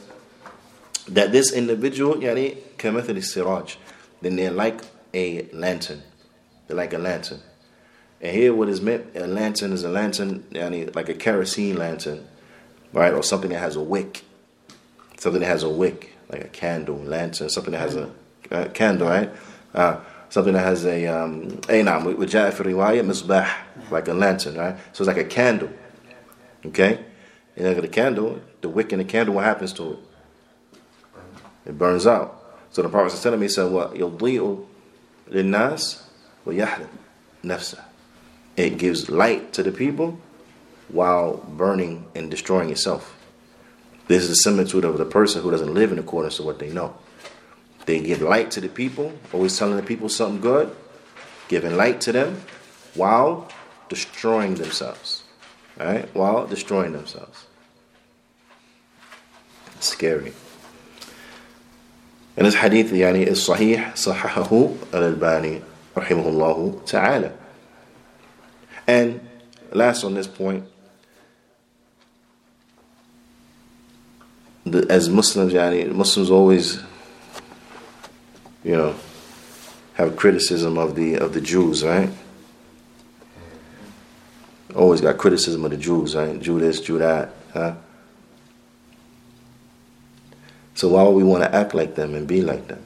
[1.08, 3.76] that this individual, yani, kamathali siraj,
[4.22, 4.82] then they're like
[5.14, 6.02] a lantern.
[6.68, 7.42] They're like a lantern.
[8.22, 12.28] And here what is meant, a lantern is a lantern, yani, like a kerosene lantern,
[12.92, 13.14] right?
[13.14, 14.24] Or something that has a wick.
[15.18, 18.12] Something that has a wick like a candle, lantern, something that has a,
[18.52, 19.32] a candle, right?
[19.74, 23.50] Uh, something that has a um, ainam with ja'at riwayah misbah,
[23.92, 24.78] like a lantern, right?
[24.94, 25.70] So it's like a candle,
[26.66, 27.06] okay?
[27.56, 30.00] And at the candle, the wick in the candle, what happens to it?
[31.68, 32.40] It burns out.
[32.72, 34.66] So the Prophet telling me, he said, "What linnas
[37.44, 37.84] nafsa."
[38.58, 40.20] It gives light to the people
[40.90, 43.16] while burning and destroying itself.
[44.08, 46.70] This is the similitude of the person who doesn't live in accordance to what they
[46.72, 46.96] know.
[47.86, 50.76] They give light to the people, always telling the people something good,
[51.48, 52.42] giving light to them
[52.96, 53.50] while
[53.90, 55.24] destroying themselves.
[55.78, 56.14] Right?
[56.16, 57.46] While destroying themselves.
[59.76, 60.34] It's scary.
[62.36, 65.62] And this hadith yani, is sahih, sahahahu al-Albani,
[65.96, 67.34] rahimahullahu ta'ala.
[68.88, 69.28] And
[69.72, 70.66] last on this point,
[74.76, 76.82] as Muslims, yani, Muslims always,
[78.64, 78.96] you know,
[79.96, 82.10] have criticism of the of the Jews, right?
[84.76, 86.40] Always got criticism of the Jews, right?
[86.40, 87.76] Jew this, Jew that, huh?
[90.76, 92.84] So why would we want to act like them and be like them?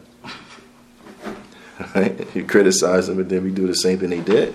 [1.95, 2.35] right?
[2.35, 4.53] You criticize them and then we do the same thing they did.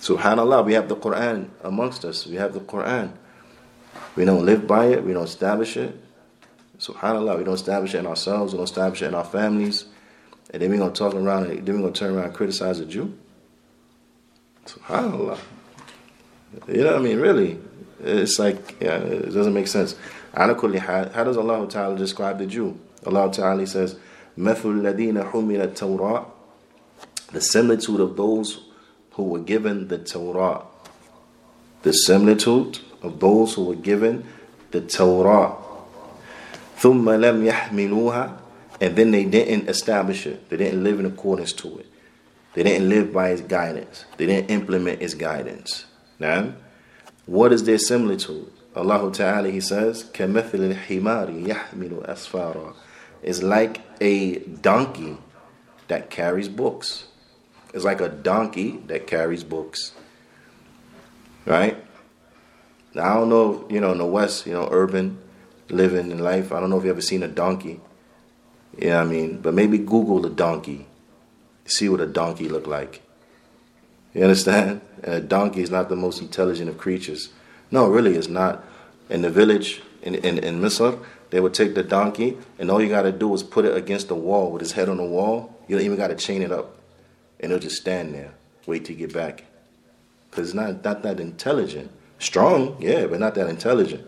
[0.00, 2.26] Subhanallah, we have the Quran amongst us.
[2.26, 3.12] We have the Quran.
[4.16, 5.96] We don't live by it, we don't establish it
[6.78, 9.86] subhanallah, we don't establish it in ourselves, we don't establish it in our families.
[10.50, 12.86] And then we're gonna talk around and then we're gonna turn around and criticize a
[12.86, 13.16] Jew.
[14.66, 15.38] SubhanAllah.
[16.68, 17.20] You know what I mean?
[17.20, 17.58] Really.
[18.02, 19.96] It's like yeah, it doesn't make sense.
[20.34, 22.78] How does Allah Ta'ala describe the Jew?
[23.06, 23.96] Allah Ta'ala says,
[24.38, 24.82] Methul
[25.30, 26.26] Humilat Torah,
[27.32, 28.60] the similitude of those
[29.12, 30.62] who were given the Torah.
[31.82, 34.24] The similitude of those who were given
[34.70, 35.56] the Torah.
[36.77, 38.37] ثُمَّ لَمْ يَحْمِلُوهَا
[38.81, 40.49] And then they didn't establish it.
[40.49, 41.85] They didn't live in accordance to it.
[42.53, 44.05] They didn't live by its guidance.
[44.17, 45.85] They didn't implement its guidance.
[46.19, 46.53] Now,
[47.25, 48.51] what is their similitude?
[48.75, 52.75] Allah Ta'ala, He says, كَمَثِلِ الْحِمَارِ يَحْمِلُ أَسْفَارًا
[53.21, 55.17] It's like a donkey
[55.87, 57.05] that carries books.
[57.73, 59.93] It's like a donkey that carries books.
[61.45, 61.83] Right?
[62.93, 65.19] Now, I don't know, you know, in the West, you know, urban
[65.70, 67.80] living in life, I don't know if you ever seen a donkey.
[68.76, 70.86] Yeah, I mean, but maybe Google a donkey.
[71.66, 73.02] See what a donkey look like.
[74.14, 74.80] You understand?
[75.00, 77.28] And a donkey is not the most intelligent of creatures.
[77.70, 78.64] No, really, it's not.
[79.08, 80.98] In the village in, in, in Misr,
[81.30, 84.08] they would take the donkey, and all you got to do is put it against
[84.08, 85.56] the wall with his head on the wall.
[85.68, 86.76] You don't even got to chain it up.
[87.38, 88.32] And it'll just stand there,
[88.66, 89.44] wait to get back.
[90.30, 91.92] Because it's not, not that intelligent.
[92.18, 94.04] Strong, yeah, but not that intelligent.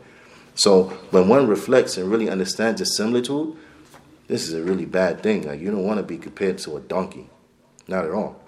[0.55, 3.57] So when one reflects and really understands the similitude,
[4.27, 5.47] this is a really bad thing.
[5.47, 7.29] Like you don't want to be compared to a donkey.
[7.89, 8.41] Not at all.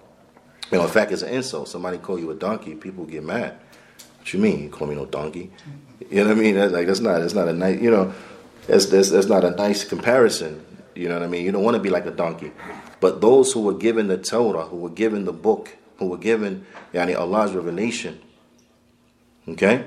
[0.71, 1.69] You know, in fact, it's an insult.
[1.69, 3.59] Somebody call you a donkey, people get mad.
[4.19, 4.63] What you mean?
[4.63, 5.51] You call me no donkey?
[6.09, 6.55] You know what I mean?
[6.55, 8.15] That's like that's not that's not a nice you know,
[8.67, 10.65] that's that's, that's not a nice comparison.
[10.95, 11.45] You know what I mean?
[11.45, 12.53] You don't want to be like a donkey.
[13.01, 16.65] But those who were given the Torah, who were given the book, who were given
[16.95, 18.21] yani Allah's revelation,
[19.49, 19.87] okay,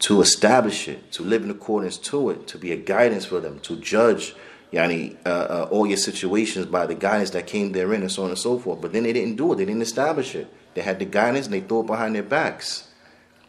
[0.00, 3.60] to establish it, to live in accordance to it, to be a guidance for them,
[3.60, 4.34] to judge
[4.72, 8.30] yani, uh, uh, all your situations by the guidance that came therein, and so on
[8.30, 8.80] and so forth.
[8.80, 10.52] But then they didn't do it, they didn't establish it.
[10.74, 12.88] They had the guidance and they threw it behind their backs.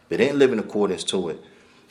[0.08, 1.42] They didn't live in accordance to it.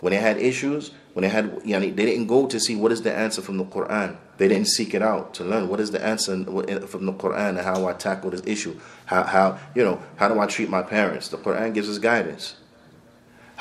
[0.01, 3.03] When they had issues, when they had, yani, they didn't go to see what is
[3.03, 4.18] the answer from the Quran.
[4.38, 7.59] They didn't seek it out to learn what is the answer from the Quran and
[7.59, 8.80] how I tackle this issue.
[9.05, 11.30] How, how, you know, how do I treat my parents?
[11.30, 12.55] The Quran gives us guidance.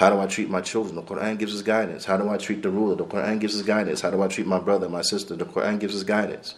[0.01, 0.96] How do I treat my children?
[0.96, 2.07] The Quran gives us guidance.
[2.07, 2.94] How do I treat the ruler?
[2.94, 4.01] The Quran gives us guidance.
[4.01, 5.36] How do I treat my brother, my sister?
[5.36, 6.55] The Quran gives us guidance.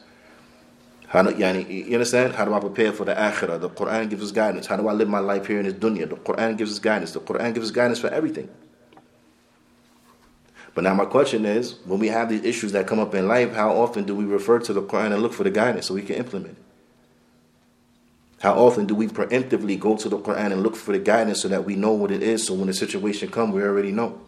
[1.09, 2.36] How do, yani, you understand?
[2.36, 3.61] How do I prepare for the akhirah?
[3.61, 4.66] The Quran gives us guidance.
[4.68, 6.09] How do I live my life here in this dunya?
[6.09, 7.11] The Quran gives us guidance.
[7.11, 8.49] The Quran gives us guidance for everything.
[10.76, 13.55] But now my question is, when we have these issues that come up in life,
[13.55, 16.03] how often do we refer to the Quran and look for the guidance so we
[16.03, 16.72] can implement it?
[18.43, 21.47] How often do we preemptively go to the Quran and look for the guidance so
[21.47, 24.20] that we know what it is so when the situation comes, we already know?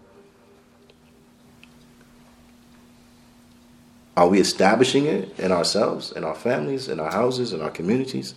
[4.17, 8.37] Are we establishing it in ourselves, in our families, in our houses, in our communities?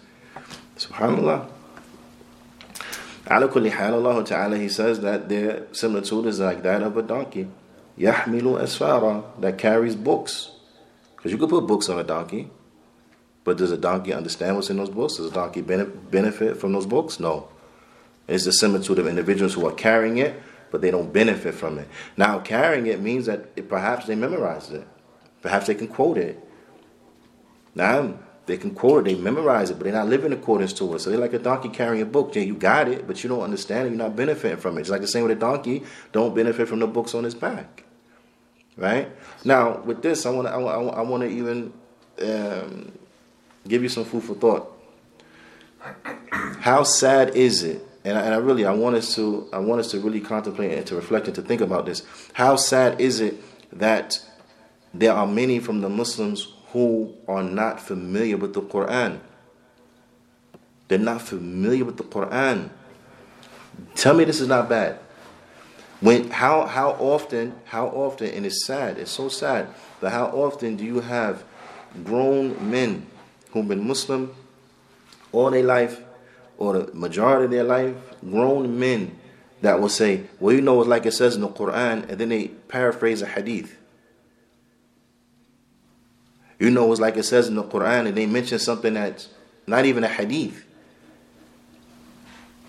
[0.78, 1.48] Subhanallah.
[3.30, 7.50] Ala kulli Allah Ta'ala, He says that their similitude is like that of a donkey.
[8.00, 10.50] Yahmilu asfara, that carries books.
[11.16, 12.50] Because you could put books on a donkey.
[13.48, 15.16] But does a donkey understand what's in those books?
[15.16, 17.18] Does a donkey benefit from those books?
[17.18, 17.48] No.
[18.28, 20.38] It's the similitude of individuals who are carrying it,
[20.70, 21.88] but they don't benefit from it.
[22.18, 24.86] Now, carrying it means that it, perhaps they memorized it.
[25.42, 26.46] Perhaps they can quote it.
[27.74, 30.96] Now, they can quote it, they memorize it, but they're not living in accordance to
[30.96, 31.00] it.
[31.00, 32.36] So they're like a donkey carrying a book.
[32.36, 33.92] Yeah, you got it, but you don't understand it.
[33.92, 34.82] You're not benefiting from it.
[34.82, 35.84] It's like the same with a donkey.
[36.12, 37.86] Don't benefit from the books on his back.
[38.76, 39.10] Right?
[39.46, 41.72] Now, with this, I want to I, I want to even
[42.22, 42.92] um,
[43.68, 44.74] give you some food for thought.
[46.60, 47.84] How sad is it?
[48.04, 50.78] And I, and I really I want us to I want us to really contemplate
[50.78, 52.04] and to reflect and to think about this.
[52.34, 53.36] How sad is it
[53.78, 54.20] that
[54.94, 59.20] there are many from the Muslims who are not familiar with the Quran?
[60.88, 62.70] They're not familiar with the Quran.
[63.96, 65.00] Tell me this is not bad.
[66.00, 69.68] When how how often how often and it's sad it's so sad
[70.00, 71.44] but how often do you have
[72.04, 73.08] grown men
[73.58, 74.36] who've been Muslim
[75.32, 76.02] all their life
[76.58, 79.18] or the majority of their life grown men
[79.62, 82.30] that will say well you know it's like it says in the Quran and then
[82.30, 83.78] they paraphrase a hadith
[86.60, 89.30] you know it's like it says in the Quran and they mention something that's
[89.66, 90.66] not even a hadith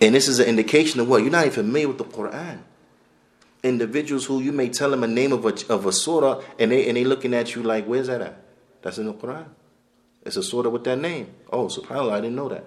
[0.01, 2.61] and this is an indication of what you're not even familiar with the Quran
[3.62, 6.89] individuals who you may tell them a name of a, of a surah and they
[6.89, 8.43] and they looking at you like, where's that at?
[8.82, 9.47] That's in the Quran.
[10.22, 11.34] It's a sort of with that name.
[11.52, 12.64] Oh, subhanAllah, I didn't know that.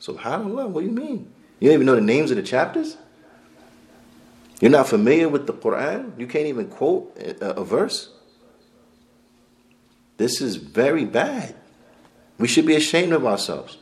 [0.00, 1.32] SubhanAllah, what do you mean?
[1.60, 2.96] You don't even know the names of the chapters?
[4.60, 6.18] You're not familiar with the Quran?
[6.18, 8.10] You can't even quote a, a verse?
[10.16, 11.54] This is very bad.
[12.38, 13.78] We should be ashamed of ourselves.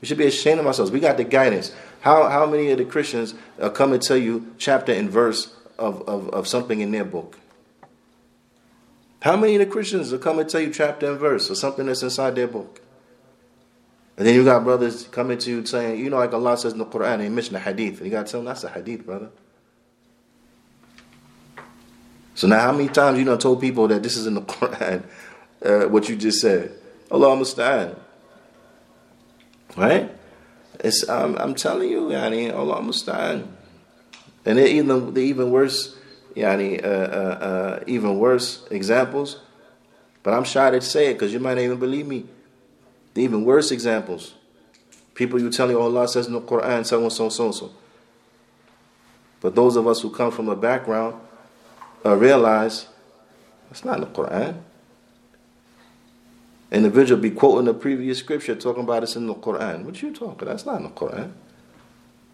[0.00, 0.90] We should be ashamed of ourselves.
[0.90, 1.74] We got the guidance.
[2.00, 6.02] How, how many of the Christians uh, come and tell you chapter and verse of,
[6.08, 7.38] of, of something in their book?
[9.22, 11.86] How many of the Christians will come and tell you chapter and verse or something
[11.86, 12.80] that's inside their book?
[14.16, 16.78] And then you got brothers coming to you saying, you know, like Allah says in
[16.78, 17.98] the Quran, they mention a hadith.
[17.98, 19.30] And you got to tell them that's a hadith, brother.
[22.34, 25.04] So now, how many times you know told people that this is in the Quran,
[25.64, 26.72] uh, what you just said?
[27.10, 27.98] Allah musta'an.
[29.76, 30.10] Right?
[30.78, 33.46] It's, I'm, I'm telling you, yani, Allah musta'an.
[34.46, 35.96] And they're even, the even worse,
[36.34, 39.38] yani, uh, uh, uh, even worse examples.
[40.22, 42.26] But I'm shy to say it because you might not even believe me.
[43.14, 44.34] The even worse examples.
[45.14, 47.72] People you tell you, oh, Allah says in the Quran, so and so, so so.
[49.40, 51.16] But those of us who come from a background
[52.04, 52.86] uh, realize
[53.68, 54.62] that's not in the Quran
[56.70, 59.84] individual be quoting the previous scripture talking about it's in the Quran.
[59.84, 60.48] What you talking?
[60.48, 61.32] That's not in the Quran.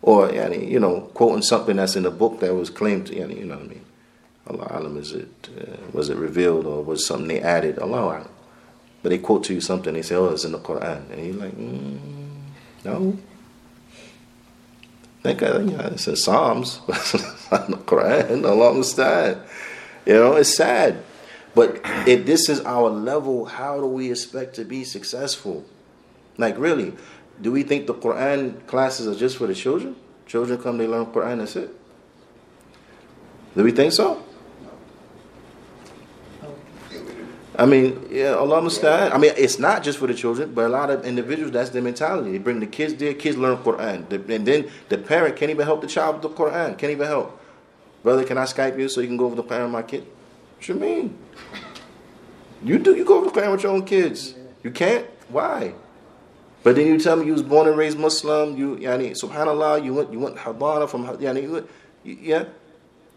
[0.02, 3.38] Or yani, you know, quoting something that's in the book that was claimed to yani,
[3.38, 3.84] you know what I mean.
[4.48, 7.78] Allah alam is it uh, was it revealed or was something they added?
[7.78, 8.28] Allah alam.
[9.02, 11.10] But they quote to you something, they say, Oh, it's in the Quran.
[11.12, 11.98] And you're like, mm,
[12.84, 13.16] no.
[15.22, 18.44] Think I, you know, it's in Psalms, but it's not in the Quran.
[18.44, 19.42] Allah understand.
[20.04, 21.04] You know, it's sad.
[21.54, 25.64] But if this is our level, how do we expect to be successful?
[26.36, 26.92] Like, really,
[27.40, 29.96] do we think the Quran classes are just for the children?
[30.26, 31.70] Children come, they learn Quran, that's it.
[33.56, 34.22] Do we think so?
[37.58, 39.12] I mean, yeah, Allah musta'an.
[39.12, 41.80] I mean, it's not just for the children, but a lot of individuals, that's their
[41.80, 42.32] mentality.
[42.32, 44.10] They bring the kids there, kids learn Quran.
[44.12, 46.76] And then the parent can't even help the child with the Quran.
[46.76, 47.40] Can't even help.
[48.02, 50.06] Brother, can I Skype you so you can go over the Quran with my kid?
[50.56, 51.18] What you mean?
[52.62, 52.94] You do.
[52.94, 54.34] You go over the Quran with your own kids.
[54.62, 55.06] You can't.
[55.28, 55.74] Why?
[56.62, 58.56] But then you tell me you was born and raised Muslim.
[58.56, 59.82] You, yani, Subhanallah.
[59.82, 60.12] You went.
[60.12, 61.06] You went Habana from.
[61.06, 61.68] Yani, you,
[62.04, 62.44] yeah.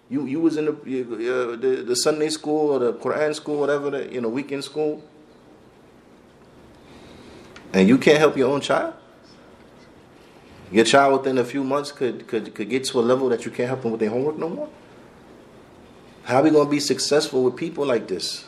[0.09, 3.91] You you was in the, uh, the the Sunday school or the Quran school, whatever
[3.91, 5.03] the you know weekend school,
[7.73, 8.95] and you can't help your own child.
[10.71, 13.51] Your child within a few months could could could get to a level that you
[13.51, 14.69] can't help them with their homework no more.
[16.23, 18.45] How are we going to be successful with people like this?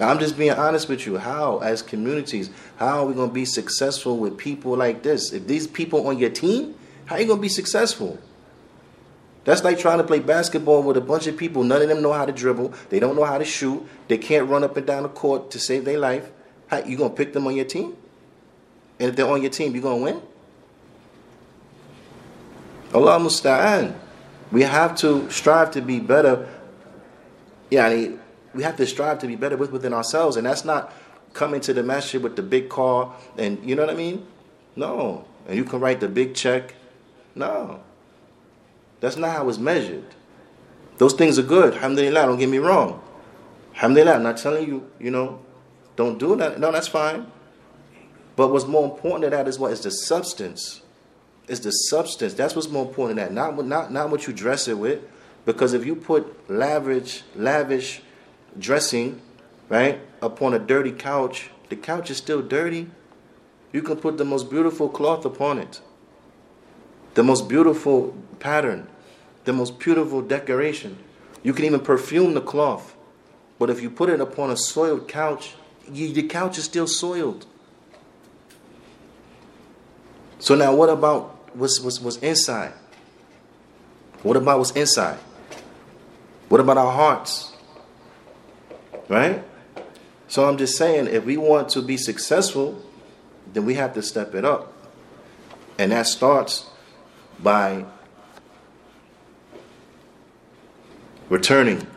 [0.00, 1.16] I'm just being honest with you.
[1.16, 5.32] How, as communities, how are we going to be successful with people like this?
[5.32, 6.74] If these people on your team,
[7.06, 8.18] how are you going to be successful?
[9.46, 11.62] That's like trying to play basketball with a bunch of people.
[11.62, 12.74] None of them know how to dribble.
[12.90, 13.86] They don't know how to shoot.
[14.08, 16.30] They can't run up and down the court to save their life.
[16.66, 17.96] How, you to pick them on your team?
[19.00, 20.20] And if they're on your team, you to win?
[22.92, 23.96] Allah musta'an.
[24.52, 26.46] We have to strive to be better
[27.70, 28.18] yani,
[28.54, 30.92] we have to strive to be better with within ourselves, and that's not
[31.32, 34.26] coming to the masjid with the big car and you know what I mean?
[34.74, 35.26] No.
[35.46, 36.74] And you can write the big check.
[37.34, 37.82] No.
[39.00, 40.04] That's not how it's measured.
[40.98, 41.74] Those things are good.
[41.74, 43.02] Alhamdulillah, don't get me wrong.
[43.74, 45.40] Alhamdulillah, I'm not telling you, you know,
[45.96, 46.58] don't do that.
[46.58, 47.30] No, that's fine.
[48.34, 50.82] But what's more important than that is what is the substance.
[51.48, 52.34] It's the substance.
[52.34, 53.54] That's what's more important than that.
[53.56, 55.00] Not, not, not what you dress it with.
[55.44, 58.02] Because if you put lavish, lavish
[58.58, 59.20] dressing,
[59.68, 62.90] right, upon a dirty couch, the couch is still dirty.
[63.72, 65.80] You can put the most beautiful cloth upon it,
[67.14, 68.88] the most beautiful pattern,
[69.44, 70.98] the most beautiful decoration.
[71.42, 72.96] You can even perfume the cloth.
[73.58, 75.54] But if you put it upon a soiled couch,
[75.88, 77.46] the couch is still soiled.
[80.38, 82.72] So now, what about what's, what's, what's inside?
[84.22, 85.18] What about what's inside?
[86.48, 87.52] What about our hearts?
[89.08, 89.42] Right?
[90.28, 92.82] So I'm just saying, if we want to be successful,
[93.52, 94.72] then we have to step it up.
[95.78, 96.66] And that starts
[97.38, 97.84] by
[101.29, 101.87] returning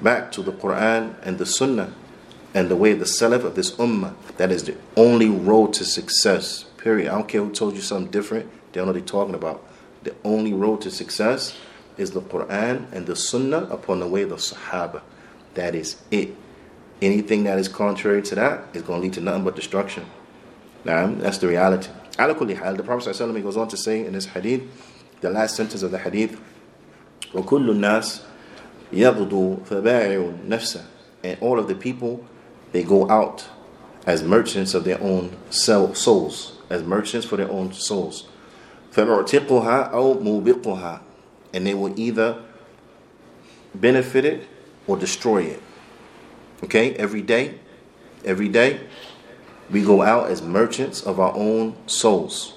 [0.00, 1.94] back to the Quran and the Sunnah
[2.54, 4.14] and the way of the Salaf of this Ummah.
[4.36, 6.64] That is the only road to success.
[6.76, 7.08] Period.
[7.08, 8.50] I don't care who told you something different.
[8.72, 9.66] They don't know what they're talking about.
[10.02, 11.56] The only road to success
[11.96, 15.02] is the Quran and the Sunnah upon the way of the Sahaba.
[15.54, 16.34] That is it.
[17.00, 20.06] Anything that is contrary to that is going to lead to nothing but destruction.
[20.84, 21.90] Now, that's the reality.
[22.18, 24.62] Ala kulli hal, the Prophet ﷺ goes on to say in this hadith,
[25.20, 26.40] the last sentence of the hadith,
[27.32, 28.22] وَكُلُّ النَّاسِ
[28.92, 30.84] يَغْدُو فَبَاعِعُ نَفْسَهُ
[31.22, 32.24] And all of the people,
[32.72, 33.48] they go out
[34.06, 38.26] as merchants of their own souls, as merchants for their own souls.
[38.92, 41.00] فَمُعْتِقُهَا أَوْ مُوبِقُهَا
[41.54, 42.42] And they will either
[43.74, 44.48] benefit it
[44.86, 45.62] or destroy it.
[46.64, 47.58] Okay, every day,
[48.24, 48.80] every day,
[49.70, 52.54] we go out as merchants of our own souls.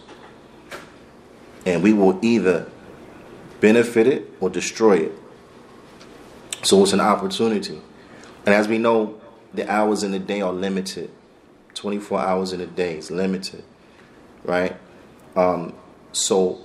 [1.66, 2.70] And we will either
[3.62, 5.12] benefit it or destroy it.
[6.63, 7.81] So it's an opportunity.
[8.47, 9.21] And as we know,
[9.53, 11.11] the hours in the day are limited.
[11.75, 13.65] 24 hours in a day is limited,
[14.45, 14.77] right?
[15.37, 15.75] Um,
[16.13, 16.61] so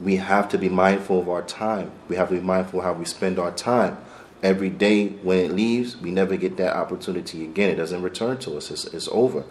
[0.00, 1.92] we have to be mindful of our time.
[2.08, 3.98] We have to be mindful how we spend our time.
[4.42, 7.70] Every day when it leaves, we never get that opportunity again.
[7.70, 9.44] It doesn't return to us, it's, it's over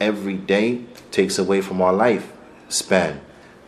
[0.00, 2.32] every day takes away from our life
[2.68, 3.20] span.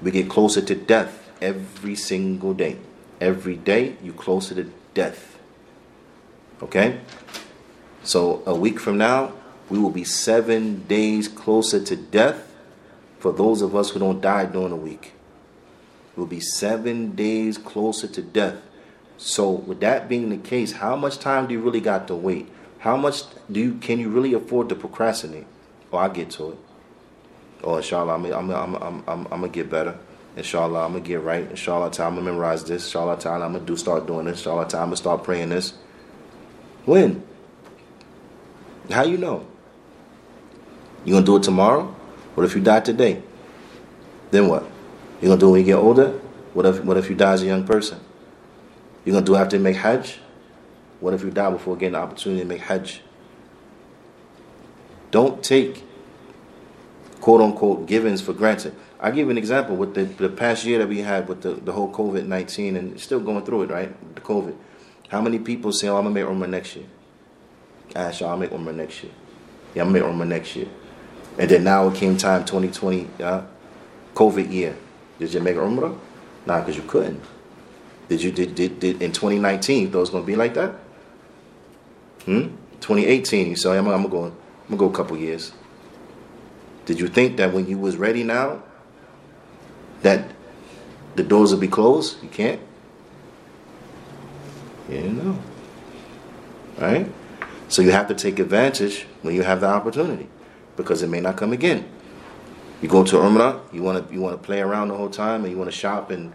[0.03, 2.77] We get closer to death every single day.
[3.21, 5.36] Every day you closer to death.
[6.63, 7.01] Okay?
[8.03, 9.33] So a week from now,
[9.69, 12.55] we will be seven days closer to death
[13.19, 15.13] for those of us who don't die during the week.
[16.15, 18.57] We'll be seven days closer to death.
[19.19, 22.49] So with that being the case, how much time do you really got to wait?
[22.79, 25.47] How much do you can you really afford to procrastinate?
[25.93, 26.59] Oh, I get to it.
[27.65, 29.99] Oh, inshallah, I'm, I'm, I'm, I'm, I'm, I'm gonna get better.
[30.37, 31.51] Inshallah, I'm gonna get right.
[31.51, 32.85] Inshallah, time I'm gonna memorize this.
[32.85, 34.39] Inshallah, time I'm gonna do start doing this.
[34.39, 35.75] Inshallah, time I'm gonna start praying this.
[36.87, 37.23] When?
[38.91, 39.47] How you know?
[41.05, 41.95] You gonna do it tomorrow?
[42.35, 43.23] What if you die today?
[44.31, 44.65] Then what?
[45.21, 46.13] You gonna do it when you get older?
[46.55, 48.01] What if what if you die as a young person?
[49.05, 50.19] You gonna do it after you make Hajj?
[51.01, 53.03] What if you die before getting the opportunity to make Hajj?
[55.11, 55.85] Don't take
[57.21, 58.75] quote unquote givens for granted.
[59.01, 61.55] I'll give you an example with the, the past year that we had with the,
[61.55, 64.15] the whole COVID 19 and still going through it, right?
[64.15, 64.57] The COVID.
[65.09, 66.87] How many people say, oh, I'm going to make Umrah next year?
[67.95, 69.13] Ash, I'll make Umrah next year.
[69.75, 70.69] Yeah, I'm going to make Umrah next year.
[71.39, 73.43] And then now it came time 2020, uh,
[74.15, 74.77] COVID year.
[75.19, 75.97] Did you make Umrah?
[76.47, 77.23] Nah, because you couldn't.
[78.09, 80.55] Did you, did, did, did in 2019, you thought it was going to be like
[80.55, 80.75] that?
[82.25, 82.57] Hmm?
[82.81, 84.33] 2018, you say, I'm, I'm going
[84.69, 85.53] I'm gonna go a couple years.
[86.87, 88.63] Did you think that when you was ready now,
[90.03, 90.33] that
[91.15, 92.23] the doors would be closed?
[92.23, 92.61] You can't.
[94.89, 95.39] You didn't know,
[96.79, 97.11] right?
[97.69, 100.29] So you have to take advantage when you have the opportunity,
[100.77, 101.89] because it may not come again.
[102.81, 105.43] You go to Umrah, you want to you want to play around the whole time,
[105.43, 106.33] and you want to shop and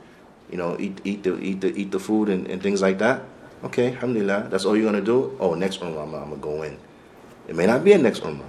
[0.49, 3.23] you know eat eat the eat the eat the food and, and things like that.
[3.63, 5.37] Okay, alhamdulillah, that's all you're gonna do.
[5.39, 6.77] Oh, next Umrah, I'm, I'm gonna go in.
[7.47, 8.43] It may not be a next Umrah.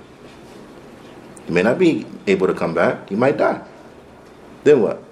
[1.46, 3.10] You may not be able to come back.
[3.10, 3.60] You might die.
[4.64, 5.02] Then what?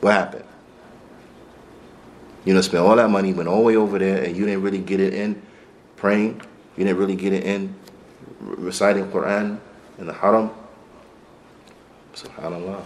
[0.00, 0.43] What happened?
[2.45, 4.61] You know, spend all that money, went all the way over there, and you didn't
[4.61, 5.41] really get it in
[5.97, 6.41] praying.
[6.77, 7.75] You didn't really get it in
[8.39, 9.59] reciting Quran
[9.97, 10.51] in the Haram.
[12.13, 12.83] SubhanAllah.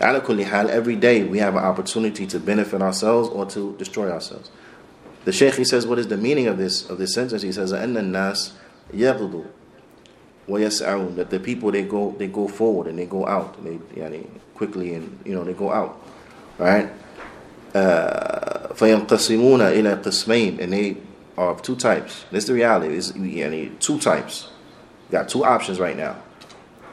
[0.00, 4.10] Ala kulli hal, every day we have an opportunity to benefit ourselves or to destroy
[4.10, 4.50] ourselves.
[5.24, 7.42] The Shaykh he says, what is the meaning of this of this sentence?
[7.42, 8.52] He says, أن الناس
[8.92, 9.44] يغدو
[10.48, 14.26] ويسعون that the people they go they go forward and they go out they yani,
[14.54, 16.00] quickly and you know they go out
[16.58, 16.97] right uh,
[18.74, 20.96] فينقسمون إلى قسمين and they
[21.36, 24.48] are of two types this is the reality is yani, two types
[25.08, 26.16] you got two options right now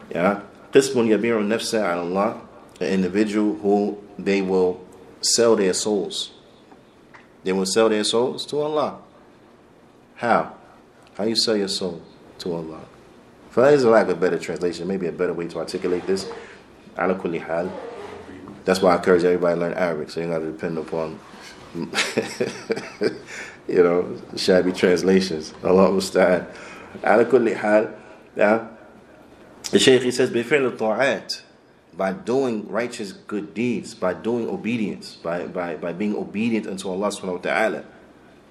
[0.09, 0.41] yeah
[0.73, 2.41] قسم يبيع النفس على الله
[2.79, 4.79] an individual who they will
[5.21, 6.31] sell their souls
[7.43, 8.99] they will sell their souls to Allah.
[10.15, 10.55] How?
[11.15, 12.01] How you sell your soul
[12.39, 12.81] to Allah?
[13.49, 16.05] For that is a lack of a better translation, maybe a better way to articulate
[16.05, 16.29] this.
[16.97, 17.71] Ala kulli hal.
[18.65, 21.19] That's why I encourage everybody to learn Arabic, so you got to depend upon,
[23.67, 25.53] you know, shabby translations.
[25.63, 26.45] Allah musta'an.
[27.03, 27.93] Ala kulli hal.
[28.35, 28.67] Yeah.
[29.71, 31.41] The Shaykh he says, بِفِعْلِ الطَّاعَاتِ
[31.93, 37.09] by doing righteous good deeds, by doing obedience, by, by, by being obedient unto Allah
[37.09, 37.83] subhanahu wa ta'ala.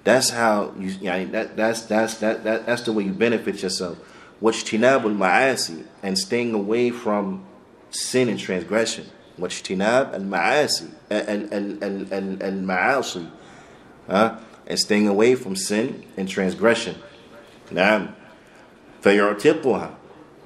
[0.03, 3.99] That's how you yani that that's that's that, that that's the way you benefit yourself.
[4.41, 7.45] Wajtinabul ma'asi and staying away from
[7.91, 9.05] sin and transgression.
[9.39, 11.83] Wajtinab al ma'asi al al
[12.13, 13.27] al al ma'asi
[14.07, 14.35] huh?
[14.67, 16.95] and staying away from sin and transgression.
[17.71, 18.07] نعم
[19.03, 19.89] فيعتقها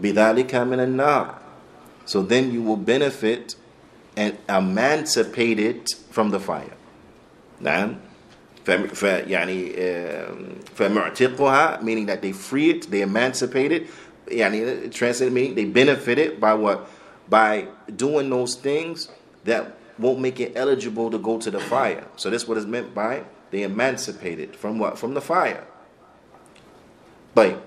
[0.02, 1.36] بذلك من النار
[2.06, 3.56] So then you will benefit
[4.16, 6.78] and emancipate it from the fire.
[7.62, 7.96] نعم
[8.66, 13.88] ف- ف- يعني um, فمعتقها meaning that they free it, they emancipate it.
[14.28, 16.88] يعني translate meaning they benefit it by what?
[17.30, 19.10] By doing those things
[19.46, 22.06] that won't make it eligible to go to the fire.
[22.18, 24.98] So that's what is meant by they emancipate it from what?
[24.98, 25.64] From the fire.
[27.36, 27.58] طيب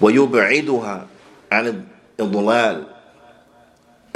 [0.00, 1.06] ويبعدها
[1.52, 1.86] عن
[2.20, 2.86] إضلال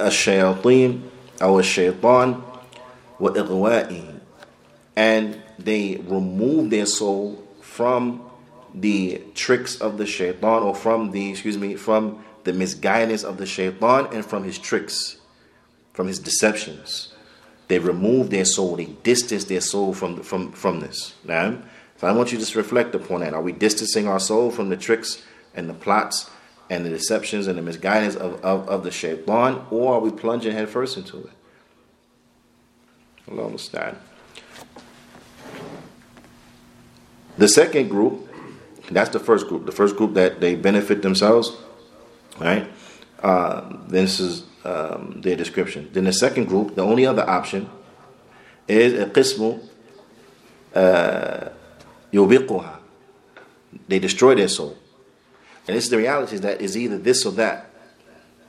[0.00, 1.02] الشياطين
[1.42, 2.40] أو الشيطان
[3.20, 4.14] وإغوائه
[4.96, 8.22] and they remove their soul from
[8.73, 13.45] the tricks of the shaitan or from the excuse me from the misguidance of the
[13.45, 15.17] shaitan and from his tricks
[15.93, 17.13] from his deceptions.
[17.67, 21.15] They remove their soul they distance their soul from from from this.
[21.23, 21.61] Now
[21.97, 23.33] so i want you to just reflect upon that.
[23.33, 25.21] Are we distancing our soul from the tricks
[25.53, 26.29] and the plots
[26.69, 30.53] and the deceptions and the misguidance of, of, of the shaitan or are we plunging
[30.53, 31.31] headfirst into it?
[33.29, 33.97] Allah understand.
[37.37, 38.28] The second group,
[38.95, 39.65] that's the first group.
[39.65, 41.55] The first group that they benefit themselves,
[42.39, 42.69] right?
[43.21, 45.89] Uh, this is um, their description.
[45.93, 47.69] Then the second group, the only other option
[48.67, 49.61] is a qismu
[50.73, 51.49] uh,
[52.11, 52.77] yubiquha.
[53.87, 54.77] They destroy their soul.
[55.67, 57.69] And this is the reality is that is either this or that.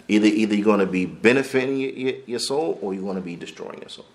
[0.08, 3.36] Either either you're going to be benefiting your, your, soul or you're going to be
[3.36, 4.06] destroying your soul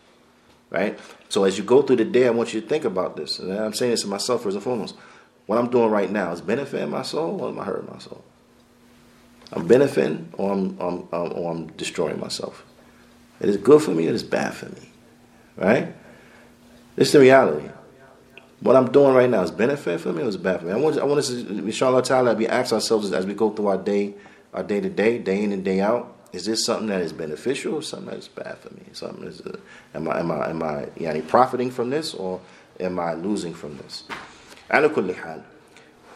[0.69, 0.99] right?
[1.30, 3.39] So as you go through the day, I want you to think about this.
[3.39, 4.95] And I'm saying this to myself first and foremost.
[5.46, 8.24] What I'm doing right now is benefiting my soul or am I hurting my soul?
[9.54, 12.66] I'm benefiting or I'm, I'm, I'm, or I'm destroying myself.
[13.39, 14.89] It is good for me or it is bad for me,
[15.56, 15.93] right?
[16.96, 17.70] This is the reality.
[18.62, 20.72] What I'm doing right now is benefit for me or is bad for me?
[20.72, 23.68] I want, I want us to, inshallah ta'ala, we ask ourselves as we go through
[23.68, 24.16] our day,
[24.54, 27.76] our day to day, day in and day out, is this something that is beneficial
[27.76, 28.82] or something that is bad for me?
[28.93, 29.58] Something is, uh,
[29.93, 32.41] am I am I am I yani, profiting from this or
[32.80, 34.04] am I losing from this?
[34.70, 35.43] على كل حال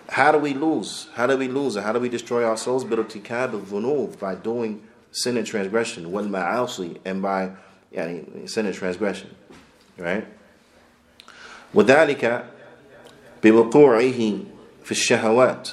[0.09, 1.09] how do we lose?
[1.15, 1.77] How do we lose?
[1.77, 2.85] How do we destroy our souls?
[2.85, 7.51] بارتكاب الذنوب by doing sin and transgression والمعاصي and by
[7.93, 9.35] يعني, sin and transgression
[9.99, 10.25] right
[11.75, 12.45] وذلك
[13.43, 14.39] بوقوعه
[14.85, 15.71] في الشهوات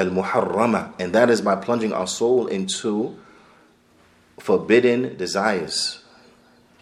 [0.00, 3.16] المحرمة and that is by plunging our soul into
[4.40, 5.98] forbidden desires.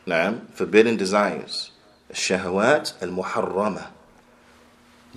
[0.07, 1.71] نعم forbidden desires.
[2.11, 3.96] الشهوات المحرمة.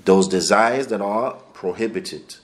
[0.04, 2.36] those desires that are prohibited.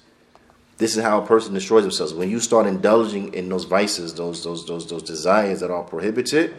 [0.78, 2.12] This is how a person destroys themselves.
[2.12, 6.54] When you start indulging in those vices, those those those those desires that are prohibited,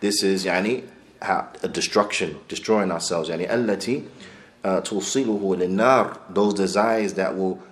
[0.00, 0.88] this is yani
[1.20, 3.28] a destruction, destroying ourselves.
[3.28, 4.06] Yani allati
[4.64, 7.62] uh, tulsiluhu nar those desires that will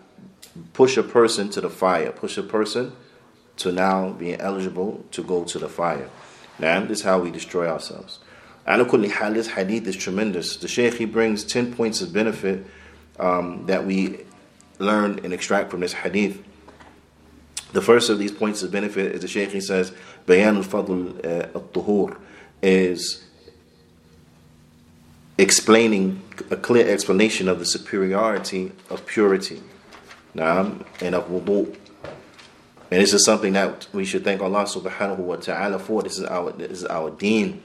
[0.72, 2.92] push a person to the fire, push a person
[3.56, 6.10] to now being eligible to go to the fire.
[6.58, 8.18] Now this is how we destroy ourselves.
[8.66, 10.56] Alakulli this hadith is tremendous.
[10.56, 12.64] The Shaykh, he brings 10 points of benefit
[13.18, 14.20] um, that we
[14.78, 16.42] learn and extract from this hadith.
[17.72, 19.92] The first of these points of benefit is the Shaykh, he says,
[20.26, 22.16] Bayan al-Fadl uh, al-Tuhur
[22.62, 23.24] is
[25.36, 29.60] explaining a clear explanation of the superiority of purity
[30.34, 31.74] naam, and of wudu.
[32.90, 36.02] And this is something that we should thank Allah subhanahu wa ta'ala for.
[36.02, 37.62] This is our this is our deen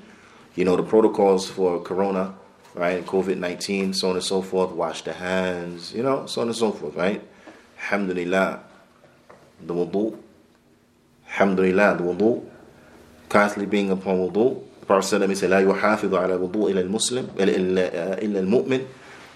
[0.54, 2.34] You know, the protocols for corona,
[2.74, 3.04] right?
[3.04, 6.56] COVID nineteen, so on and so forth, wash the hands, you know, so on and
[6.56, 7.22] so forth, right?
[7.78, 8.60] Alhamdulillah.
[9.66, 10.18] The wudu.
[11.28, 12.44] Alhamdulillah, the wudu.
[13.28, 14.62] Constantly being upon wudu.
[14.80, 18.86] The Prophet said, let me say, لا يحافظ على وضوء إلا المسلم إلا المؤمن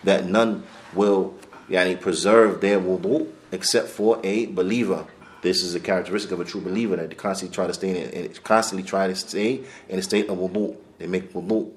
[0.04, 0.62] that none
[0.94, 1.34] will
[1.68, 5.06] yani, preserve their wudu except for a believer.
[5.40, 8.26] This is a characteristic of a true believer that they constantly try to stay in,
[8.26, 10.76] and constantly try to stay in a state of wudu.
[11.03, 11.69] They make wudu,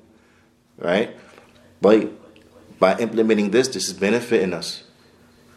[0.79, 1.17] right?
[1.81, 2.13] But
[2.79, 4.85] by implementing this, this is benefiting us.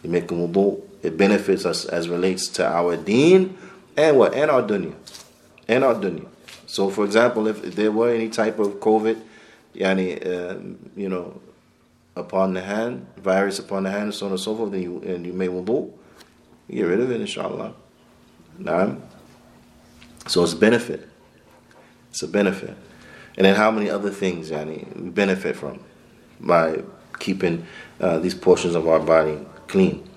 [0.01, 0.81] You make wudu.
[1.03, 3.59] It benefits us as relates to our deen
[3.95, 4.95] and what and our dunya,
[5.67, 6.27] and our dunya.
[6.65, 9.21] So, for example, if, there were any type of COVID,
[9.75, 10.57] yani, uh,
[10.99, 11.39] you know,
[12.15, 14.97] upon the hand, virus upon the hand, and so on and so forth, then you,
[15.03, 15.93] and you make wudu,
[16.67, 17.75] you get rid of it, inshallah.
[18.57, 18.95] Nah.
[20.25, 21.07] So it's benefit.
[22.09, 22.75] It's a benefit.
[23.38, 25.80] And then how many other things yani, we benefit from
[26.40, 26.82] by
[27.18, 27.66] keeping
[28.00, 30.08] uh, these portions of our body clean.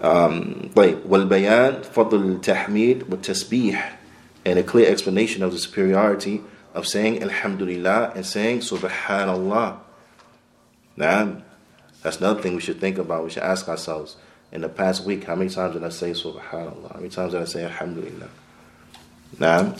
[0.00, 3.96] Um, طيب والبيان فضل التحميد والتسبيح
[4.44, 6.42] and a clear explanation of the superiority
[6.74, 9.78] of saying Alhamdulillah and saying Subhanallah.
[10.96, 11.42] Now,
[12.02, 13.24] that's another thing we should think about.
[13.24, 14.16] We should ask ourselves.
[14.52, 16.92] In the past week, how many times did I say Subhanallah?
[16.92, 18.28] How many times did I say Alhamdulillah?
[19.40, 19.74] Now,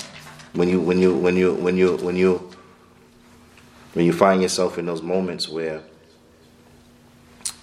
[0.54, 2.49] when you when you when you when you when you
[3.93, 5.81] when you find yourself in those moments where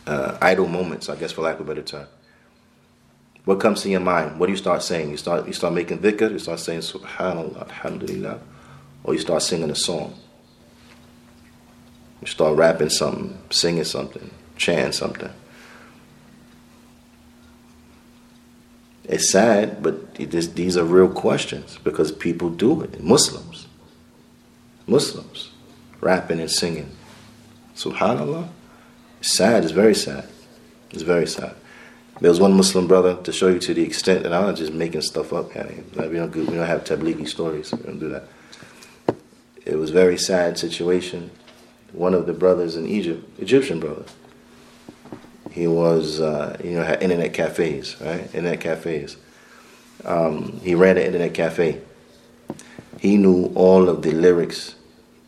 [0.06, 2.06] uh, idle moments, I guess for lack of a better term,
[3.44, 4.38] what comes to your mind?
[4.38, 5.10] What do you start saying?
[5.10, 8.40] You start you start making dhikr, you start saying Subhanallah, Alhamdulillah,
[9.04, 10.14] or you start singing a song.
[12.20, 15.30] You start rapping something, singing something, chanting something.
[19.04, 23.02] It's sad, but it is, these are real questions because people do it.
[23.02, 23.66] Muslims.
[24.86, 25.52] Muslims.
[26.00, 26.90] Rapping and singing.
[27.74, 28.48] Subhanallah.
[29.20, 29.64] It's sad.
[29.64, 30.28] It's very sad.
[30.90, 31.54] It's very sad.
[32.20, 34.72] There was one Muslim brother to show you to the extent, and I'm not just
[34.72, 35.54] making stuff up.
[35.54, 37.72] Like we don't we don't have tablighi stories.
[37.72, 38.24] We don't do that.
[39.64, 41.30] It was very sad situation.
[41.92, 44.04] One of the brothers in Egypt, Egyptian brother,
[45.50, 48.22] he was, uh, you know, had internet cafes, right?
[48.34, 49.16] Internet cafes.
[50.04, 51.80] Um, he ran an internet cafe.
[52.98, 54.74] He knew all of the lyrics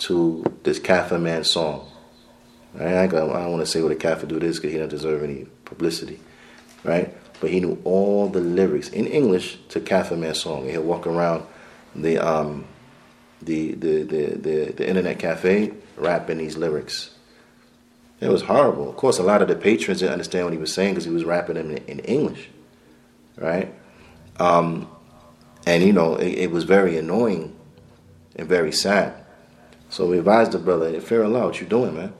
[0.00, 1.86] to this Kaffir man song.
[2.74, 2.94] Right?
[2.94, 5.46] I don't want to say what a Kaffir dude is because he doesn't deserve any
[5.64, 6.20] publicity,
[6.84, 7.14] right?
[7.40, 10.62] But he knew all the lyrics in English to Kaffir man song.
[10.62, 11.46] And he'll walk around
[11.94, 12.66] the um,
[13.42, 17.10] the, the, the, the, the internet cafe rapping these lyrics.
[18.20, 18.88] It was horrible.
[18.88, 21.10] Of course, a lot of the patrons didn't understand what he was saying because he
[21.10, 22.48] was rapping them in, in English,
[23.36, 23.74] right?
[24.38, 24.88] Um,
[25.66, 27.56] and you know, it, it, was very annoying
[28.36, 29.14] and very sad.
[29.90, 32.12] So we advised the brother, "Fear Allah, what you doing, man?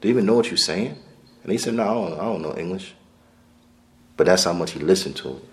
[0.00, 0.96] Do you even know what you're saying?"
[1.42, 2.94] And he said, "No, I don't, I don't know English."
[4.16, 5.44] But that's how much he listened to it.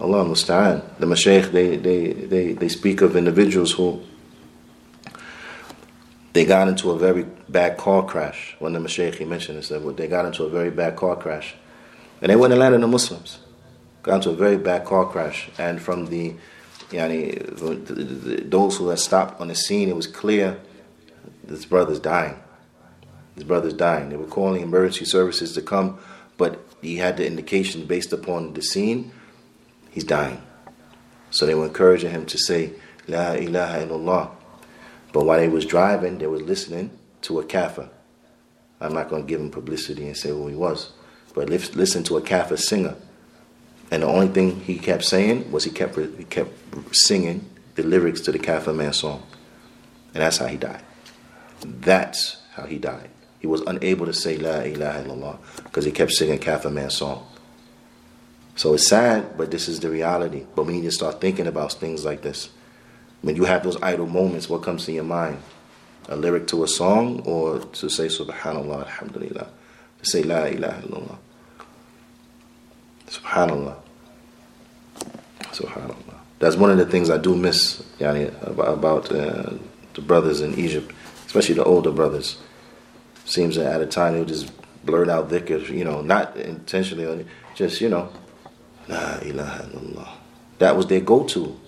[0.00, 0.82] Allah musta'an.
[0.98, 4.02] The mashaykh, they, they, they, they speak of individuals who
[6.32, 8.56] they got into a very bad car crash.
[8.60, 11.16] One of the Mashaykh he mentioned is that they got into a very bad car
[11.16, 11.54] crash.
[12.22, 13.38] And they went and landed the Muslims.
[14.02, 15.50] Got into a very bad car crash.
[15.58, 16.36] And from the,
[16.90, 20.60] yani, those who had stopped on the scene, it was clear
[21.44, 22.38] this brother's dying.
[23.34, 24.10] His brother's dying.
[24.10, 25.98] They were calling emergency services to come,
[26.36, 29.12] but he had the indication based upon the scene,
[29.90, 30.42] he's dying.
[31.30, 32.72] So they were encouraging him to say,
[33.06, 34.30] La ilaha illallah.
[35.12, 36.90] But while they was driving, they was listening
[37.22, 37.88] to a kafir.
[38.80, 40.92] I'm not going to give him publicity and say who he was,
[41.34, 42.96] but listen to a kafir singer.
[43.90, 46.52] And the only thing he kept saying was he kept he kept
[46.94, 49.22] singing the lyrics to the kafir man song,
[50.14, 50.82] and that's how he died.
[51.64, 53.10] That's how he died.
[53.40, 57.26] He was unable to say La ilaha illallah because he kept singing kafir man song.
[58.54, 60.44] So it's sad, but this is the reality.
[60.54, 62.50] But we need to start thinking about things like this.
[63.22, 65.42] When you have those idle moments, what comes to your mind?
[66.08, 69.48] A lyric to a song or to say Subhanallah, Alhamdulillah,
[70.02, 71.18] to say La ilaha illallah.
[73.10, 73.76] Subhanallah.
[75.52, 76.14] Subhanallah.
[76.38, 79.52] That's one of the things I do miss yani, about, uh,
[79.94, 80.92] the brothers in Egypt,
[81.26, 82.38] especially the older brothers.
[83.24, 84.50] Seems that at a time they would just
[84.84, 88.10] blurt out dhikr, you know, not intentionally, just, you know,
[88.88, 90.08] La ilaha illallah.
[90.58, 91.58] That was their go to.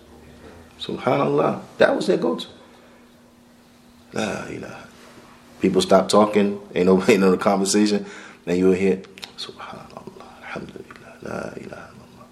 [0.82, 1.62] Subhanallah.
[1.78, 2.48] That was their go-to.
[4.12, 4.88] La ilaha.
[5.60, 8.04] People stop talking, ain't no, ain't no conversation,
[8.44, 9.02] then you'll hear,
[11.22, 12.26] La ilaha illallah.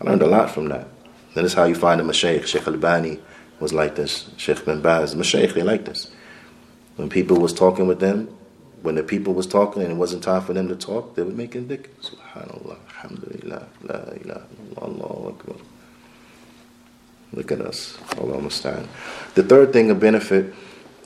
[0.00, 0.88] I learned a lot from that.
[1.34, 2.46] That is how you find a mashaykh.
[2.46, 3.20] Sheikh Albani
[3.60, 4.30] was like this.
[4.36, 6.10] Sheikh bin Baz, mashaykh, they like this.
[6.96, 8.28] When people was talking with them,
[8.82, 11.30] when the people was talking and it wasn't time for them to talk, they were
[11.30, 11.88] making dhikr.
[12.02, 15.56] Subhanallah, Alhamdulillah, La ilaha illallah, Allahu Akbar.
[17.32, 17.98] Look at us.
[18.18, 18.88] Allah understand.
[19.34, 20.52] The third thing of benefit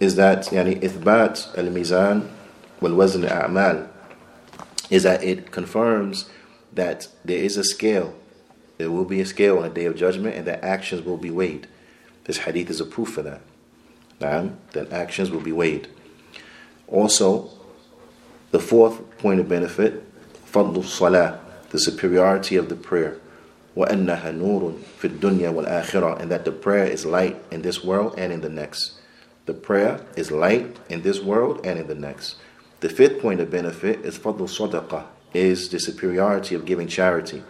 [0.00, 2.28] is that yani ithbat al-mizan
[2.80, 3.88] wal wazn al-a'mal
[4.90, 6.30] is that it confirms
[6.73, 8.13] that there is a scale.
[8.77, 11.31] There will be a scale on the day of judgment and that actions will be
[11.31, 11.67] weighed.
[12.25, 13.41] This hadith is a proof for that.
[14.19, 15.87] That actions will be weighed.
[16.87, 17.49] Also,
[18.51, 20.03] the fourth point of benefit,
[20.51, 23.19] fadl salah, the superiority of the prayer.
[23.75, 28.33] وَأَنَّهَا نُورٌ فِي الدُّنْيَا وَالْآخِرَةِ And that the prayer is light in this world and
[28.33, 28.99] in the next.
[29.45, 32.35] The prayer is light in this world and in the next.
[32.81, 37.43] The fifth point of benefit is فضل صدقة, is the superiority of giving charity.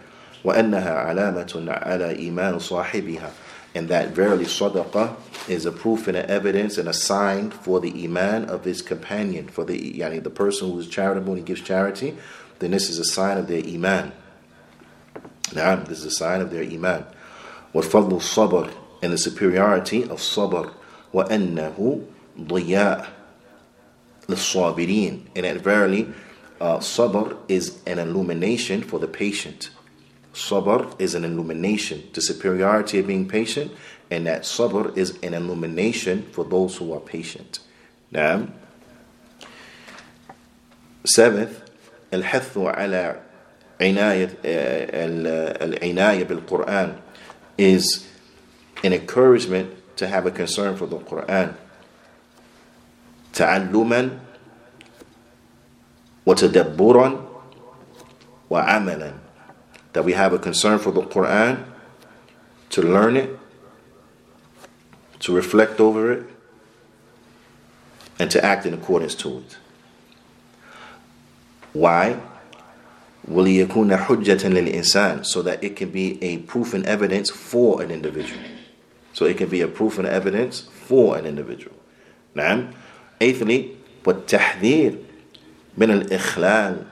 [0.44, 3.30] وَأَنَّهَا عَلَامَةٌ عَلَى إِيمَانُ صَاحِبِهَا
[3.74, 5.16] And that verily sadaqah
[5.48, 9.48] is a proof and an evidence and a sign for the iman of his companion,
[9.48, 12.16] for the yani the person who is charitable and he gives charity,
[12.58, 14.12] then this is a sign of their iman.
[15.54, 17.04] Now, this is a sign of their iman.
[17.74, 18.70] وفضل الصبر
[19.02, 20.72] and the superiority of sabr
[21.14, 22.02] وأنه
[22.38, 23.08] ضياء
[24.28, 26.12] للصابرين and that verily
[26.60, 29.70] uh, sabr is an illumination for the patient
[30.34, 33.72] sabr is an illumination the superiority of being patient
[34.10, 37.60] and that sabr is an illumination for those who are patient
[38.10, 38.46] now
[41.04, 41.70] seventh
[42.12, 43.20] الحث على
[43.80, 46.96] عناية العناية بالقرآن
[47.58, 48.06] is
[48.82, 51.54] an encouragement to have a concern for the Quran
[53.34, 54.18] تعلما
[56.26, 57.26] وتدبرا
[58.50, 59.12] وعملا
[59.92, 61.64] that we have a concern for the Quran
[62.70, 63.38] to learn it
[65.20, 66.26] to reflect over it
[68.18, 69.56] and to act in accordance to it
[71.72, 72.20] why
[73.28, 78.40] وَلِيَكُونَ حُجَّةً لِلْإِنسَانِ So that it can be a proof and evidence for an individual.
[79.12, 81.76] So it can be a proof and evidence for an individual.
[82.34, 82.72] نعم.
[83.20, 84.98] Eighthly, والتحذير
[85.78, 86.84] من الإخلال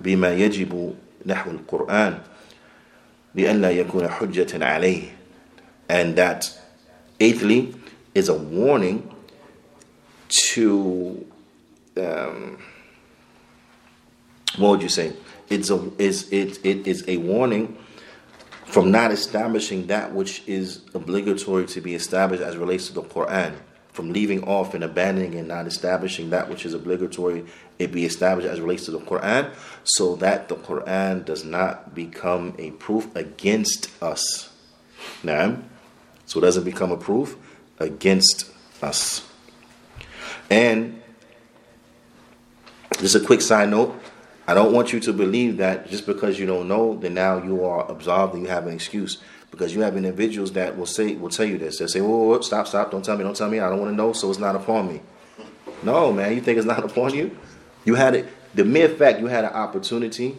[0.00, 0.94] بما يجب
[1.26, 2.18] نحو القرآن
[3.34, 5.12] لأن لا يكون حجة عليه.
[5.88, 6.50] And that,
[7.20, 7.74] eighthly,
[8.14, 9.14] is a warning
[10.28, 11.24] to,
[11.96, 12.58] um,
[14.56, 15.12] what would you say?
[15.48, 17.76] it's a is it, it is a warning
[18.64, 23.54] from not establishing that which is obligatory to be established as relates to the Quran,
[23.93, 27.45] from leaving off and abandoning and not establishing that which is obligatory,
[27.77, 32.55] it be established as relates to the Quran, so that the Quran does not become
[32.57, 34.49] a proof against us.
[35.23, 35.57] Now,
[36.25, 37.35] so it doesn't become a proof
[37.79, 38.49] against
[38.81, 39.27] us.
[40.49, 41.01] And
[42.99, 43.99] just a quick side note
[44.47, 47.63] I don't want you to believe that just because you don't know, then now you
[47.63, 49.19] are absolved and you have an excuse.
[49.51, 51.77] Because you have individuals that will say will tell you this.
[51.77, 53.91] They'll say, whoa, whoa, stop, stop, don't tell me, don't tell me, I don't want
[53.91, 55.01] to know, so it's not upon me.
[55.83, 57.37] No, man, you think it's not upon you?
[57.83, 60.37] You had it the mere fact you had an opportunity,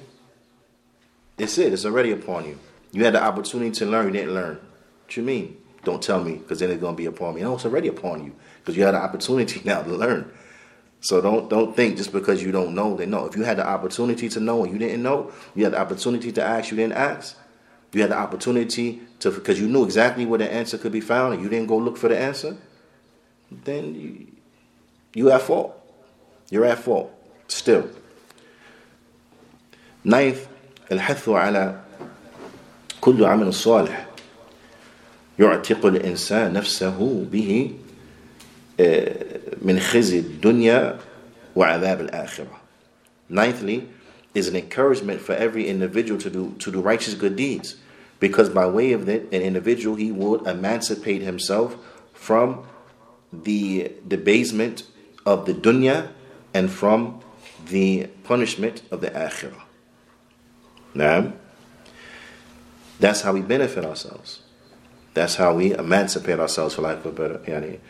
[1.39, 2.59] it's it, it's already upon you.
[2.93, 4.61] You had the opportunity to learn, you didn't learn.
[5.05, 5.57] What you mean?
[5.85, 7.41] Don't tell me, because then it's gonna be upon me.
[7.41, 8.35] No, it's already upon you.
[8.61, 10.31] Because you had an opportunity now to learn.
[11.01, 13.27] So don't don't think just because you don't know that no.
[13.27, 16.31] If you had the opportunity to know and you didn't know, you had the opportunity
[16.33, 17.37] to ask, you didn't ask.
[17.94, 21.34] You had the opportunity to because you knew exactly where the answer could be found
[21.34, 22.58] and you didn't go look for the answer.
[23.50, 24.28] Then you
[25.14, 25.74] you at fault.
[26.52, 27.12] You're at fault
[27.48, 27.90] still.
[30.04, 30.48] Ninth,
[30.92, 31.82] الحث على
[33.02, 34.08] كل عمل صالح
[35.40, 37.76] يعتق الإنسان نفسه به
[39.62, 41.00] من خزي الدنيا
[41.56, 42.60] وعذاب الآخرة.
[43.30, 43.88] Ninthly,
[44.38, 47.76] is an encouragement for every individual to do to do righteous good deeds,
[48.23, 51.77] because by way of that, an individual he would emancipate himself
[52.15, 52.65] from
[53.33, 54.85] the debasement
[55.27, 56.09] of the dunya
[56.55, 57.21] and from
[57.67, 59.63] the punishment of the akhirah.
[60.95, 61.33] Now,
[63.01, 64.43] that's how we benefit ourselves.
[65.15, 67.81] That's how we emancipate ourselves, for lack of a better, yani,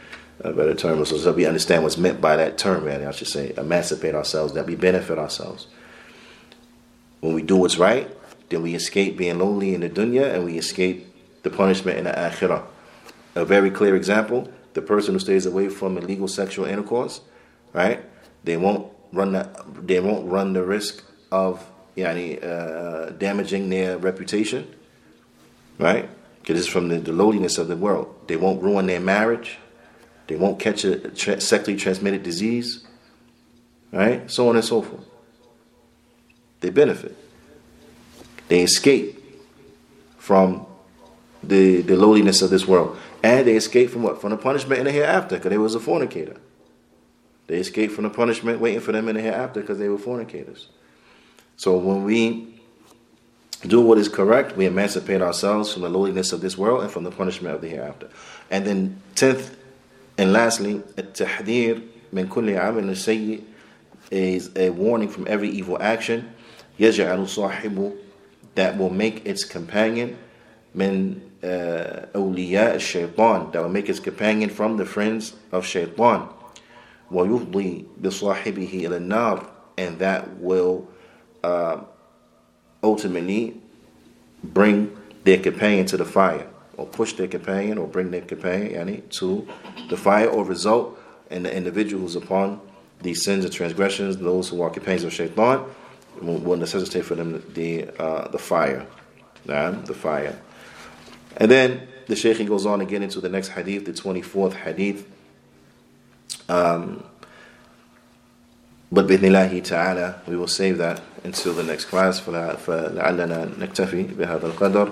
[0.41, 1.05] a better term.
[1.05, 3.07] So, so we understand what's meant by that term, man.
[3.07, 5.67] I should say, emancipate ourselves, that we benefit ourselves.
[7.21, 8.11] When we do what's right,
[8.53, 11.07] then we escape being lonely in the dunya and we escape
[11.43, 12.65] the punishment in the akhirah.
[13.35, 17.21] A very clear example the person who stays away from illegal sexual intercourse,
[17.73, 18.05] right?
[18.45, 19.49] They won't run the,
[19.81, 21.65] they won't run the risk of
[21.97, 24.75] yani, uh, damaging their reputation,
[25.79, 26.09] right?
[26.41, 28.15] Because it's from the, the lowliness of the world.
[28.27, 29.59] They won't ruin their marriage.
[30.27, 32.87] They won't catch a tra- sexually transmitted disease,
[33.93, 34.31] right?
[34.31, 35.05] So on and so forth.
[36.61, 37.17] They benefit.
[38.52, 39.24] They escape
[40.18, 40.66] from
[41.44, 42.98] the, the lowliness of this world.
[43.24, 44.22] And they escape from what?
[44.22, 46.38] From the punishment in the hereafter, because they was a fornicator.
[47.48, 50.68] They escaped from the punishment waiting for them in the hereafter because they were fornicators.
[51.56, 52.60] So when we
[53.66, 57.04] do what is correct, we emancipate ourselves from the lowliness of this world and from
[57.04, 58.10] the punishment of the hereafter.
[58.52, 59.58] And then tenth
[60.18, 61.82] and lastly, التحذير
[62.14, 63.44] من كل عمل سيء
[64.10, 66.30] is a warning from every evil action.
[66.80, 67.94] يجعل صاحبه
[68.56, 70.18] that will make its companion
[70.76, 76.30] من أولياء الشيطان that will make its companion from the friends of shaitan.
[77.12, 79.46] ويفضي بصاحبه إلى النار
[79.78, 80.88] and that will
[81.44, 81.78] uh,
[82.84, 83.62] ultimately
[84.44, 89.10] bring their companion to the fire or push their companion or bring their companion yani,
[89.10, 89.48] to
[89.90, 90.98] the fire or result
[91.30, 92.60] in the individual who's upon
[93.02, 95.64] these sins and transgressions, those who are companions of shaitan,
[96.22, 98.86] will, necessitate for them the uh, the fire.
[99.46, 100.40] Nah, the fire.
[101.38, 105.08] And then the Shaykh he goes on again into the next hadith, the 24th hadith.
[106.50, 107.04] Um,
[108.92, 114.48] but بإذن تعالى we will save that until the next class فلا- فلعلنا نكتفي بهذا
[114.48, 114.92] القدر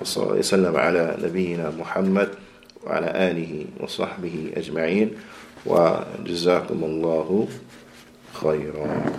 [0.00, 2.28] وصلى الله وسلم على نبينا محمد
[2.86, 5.10] وعلى آله وصحبه أجمعين
[5.66, 7.48] وجزاكم الله
[8.34, 9.12] خيرا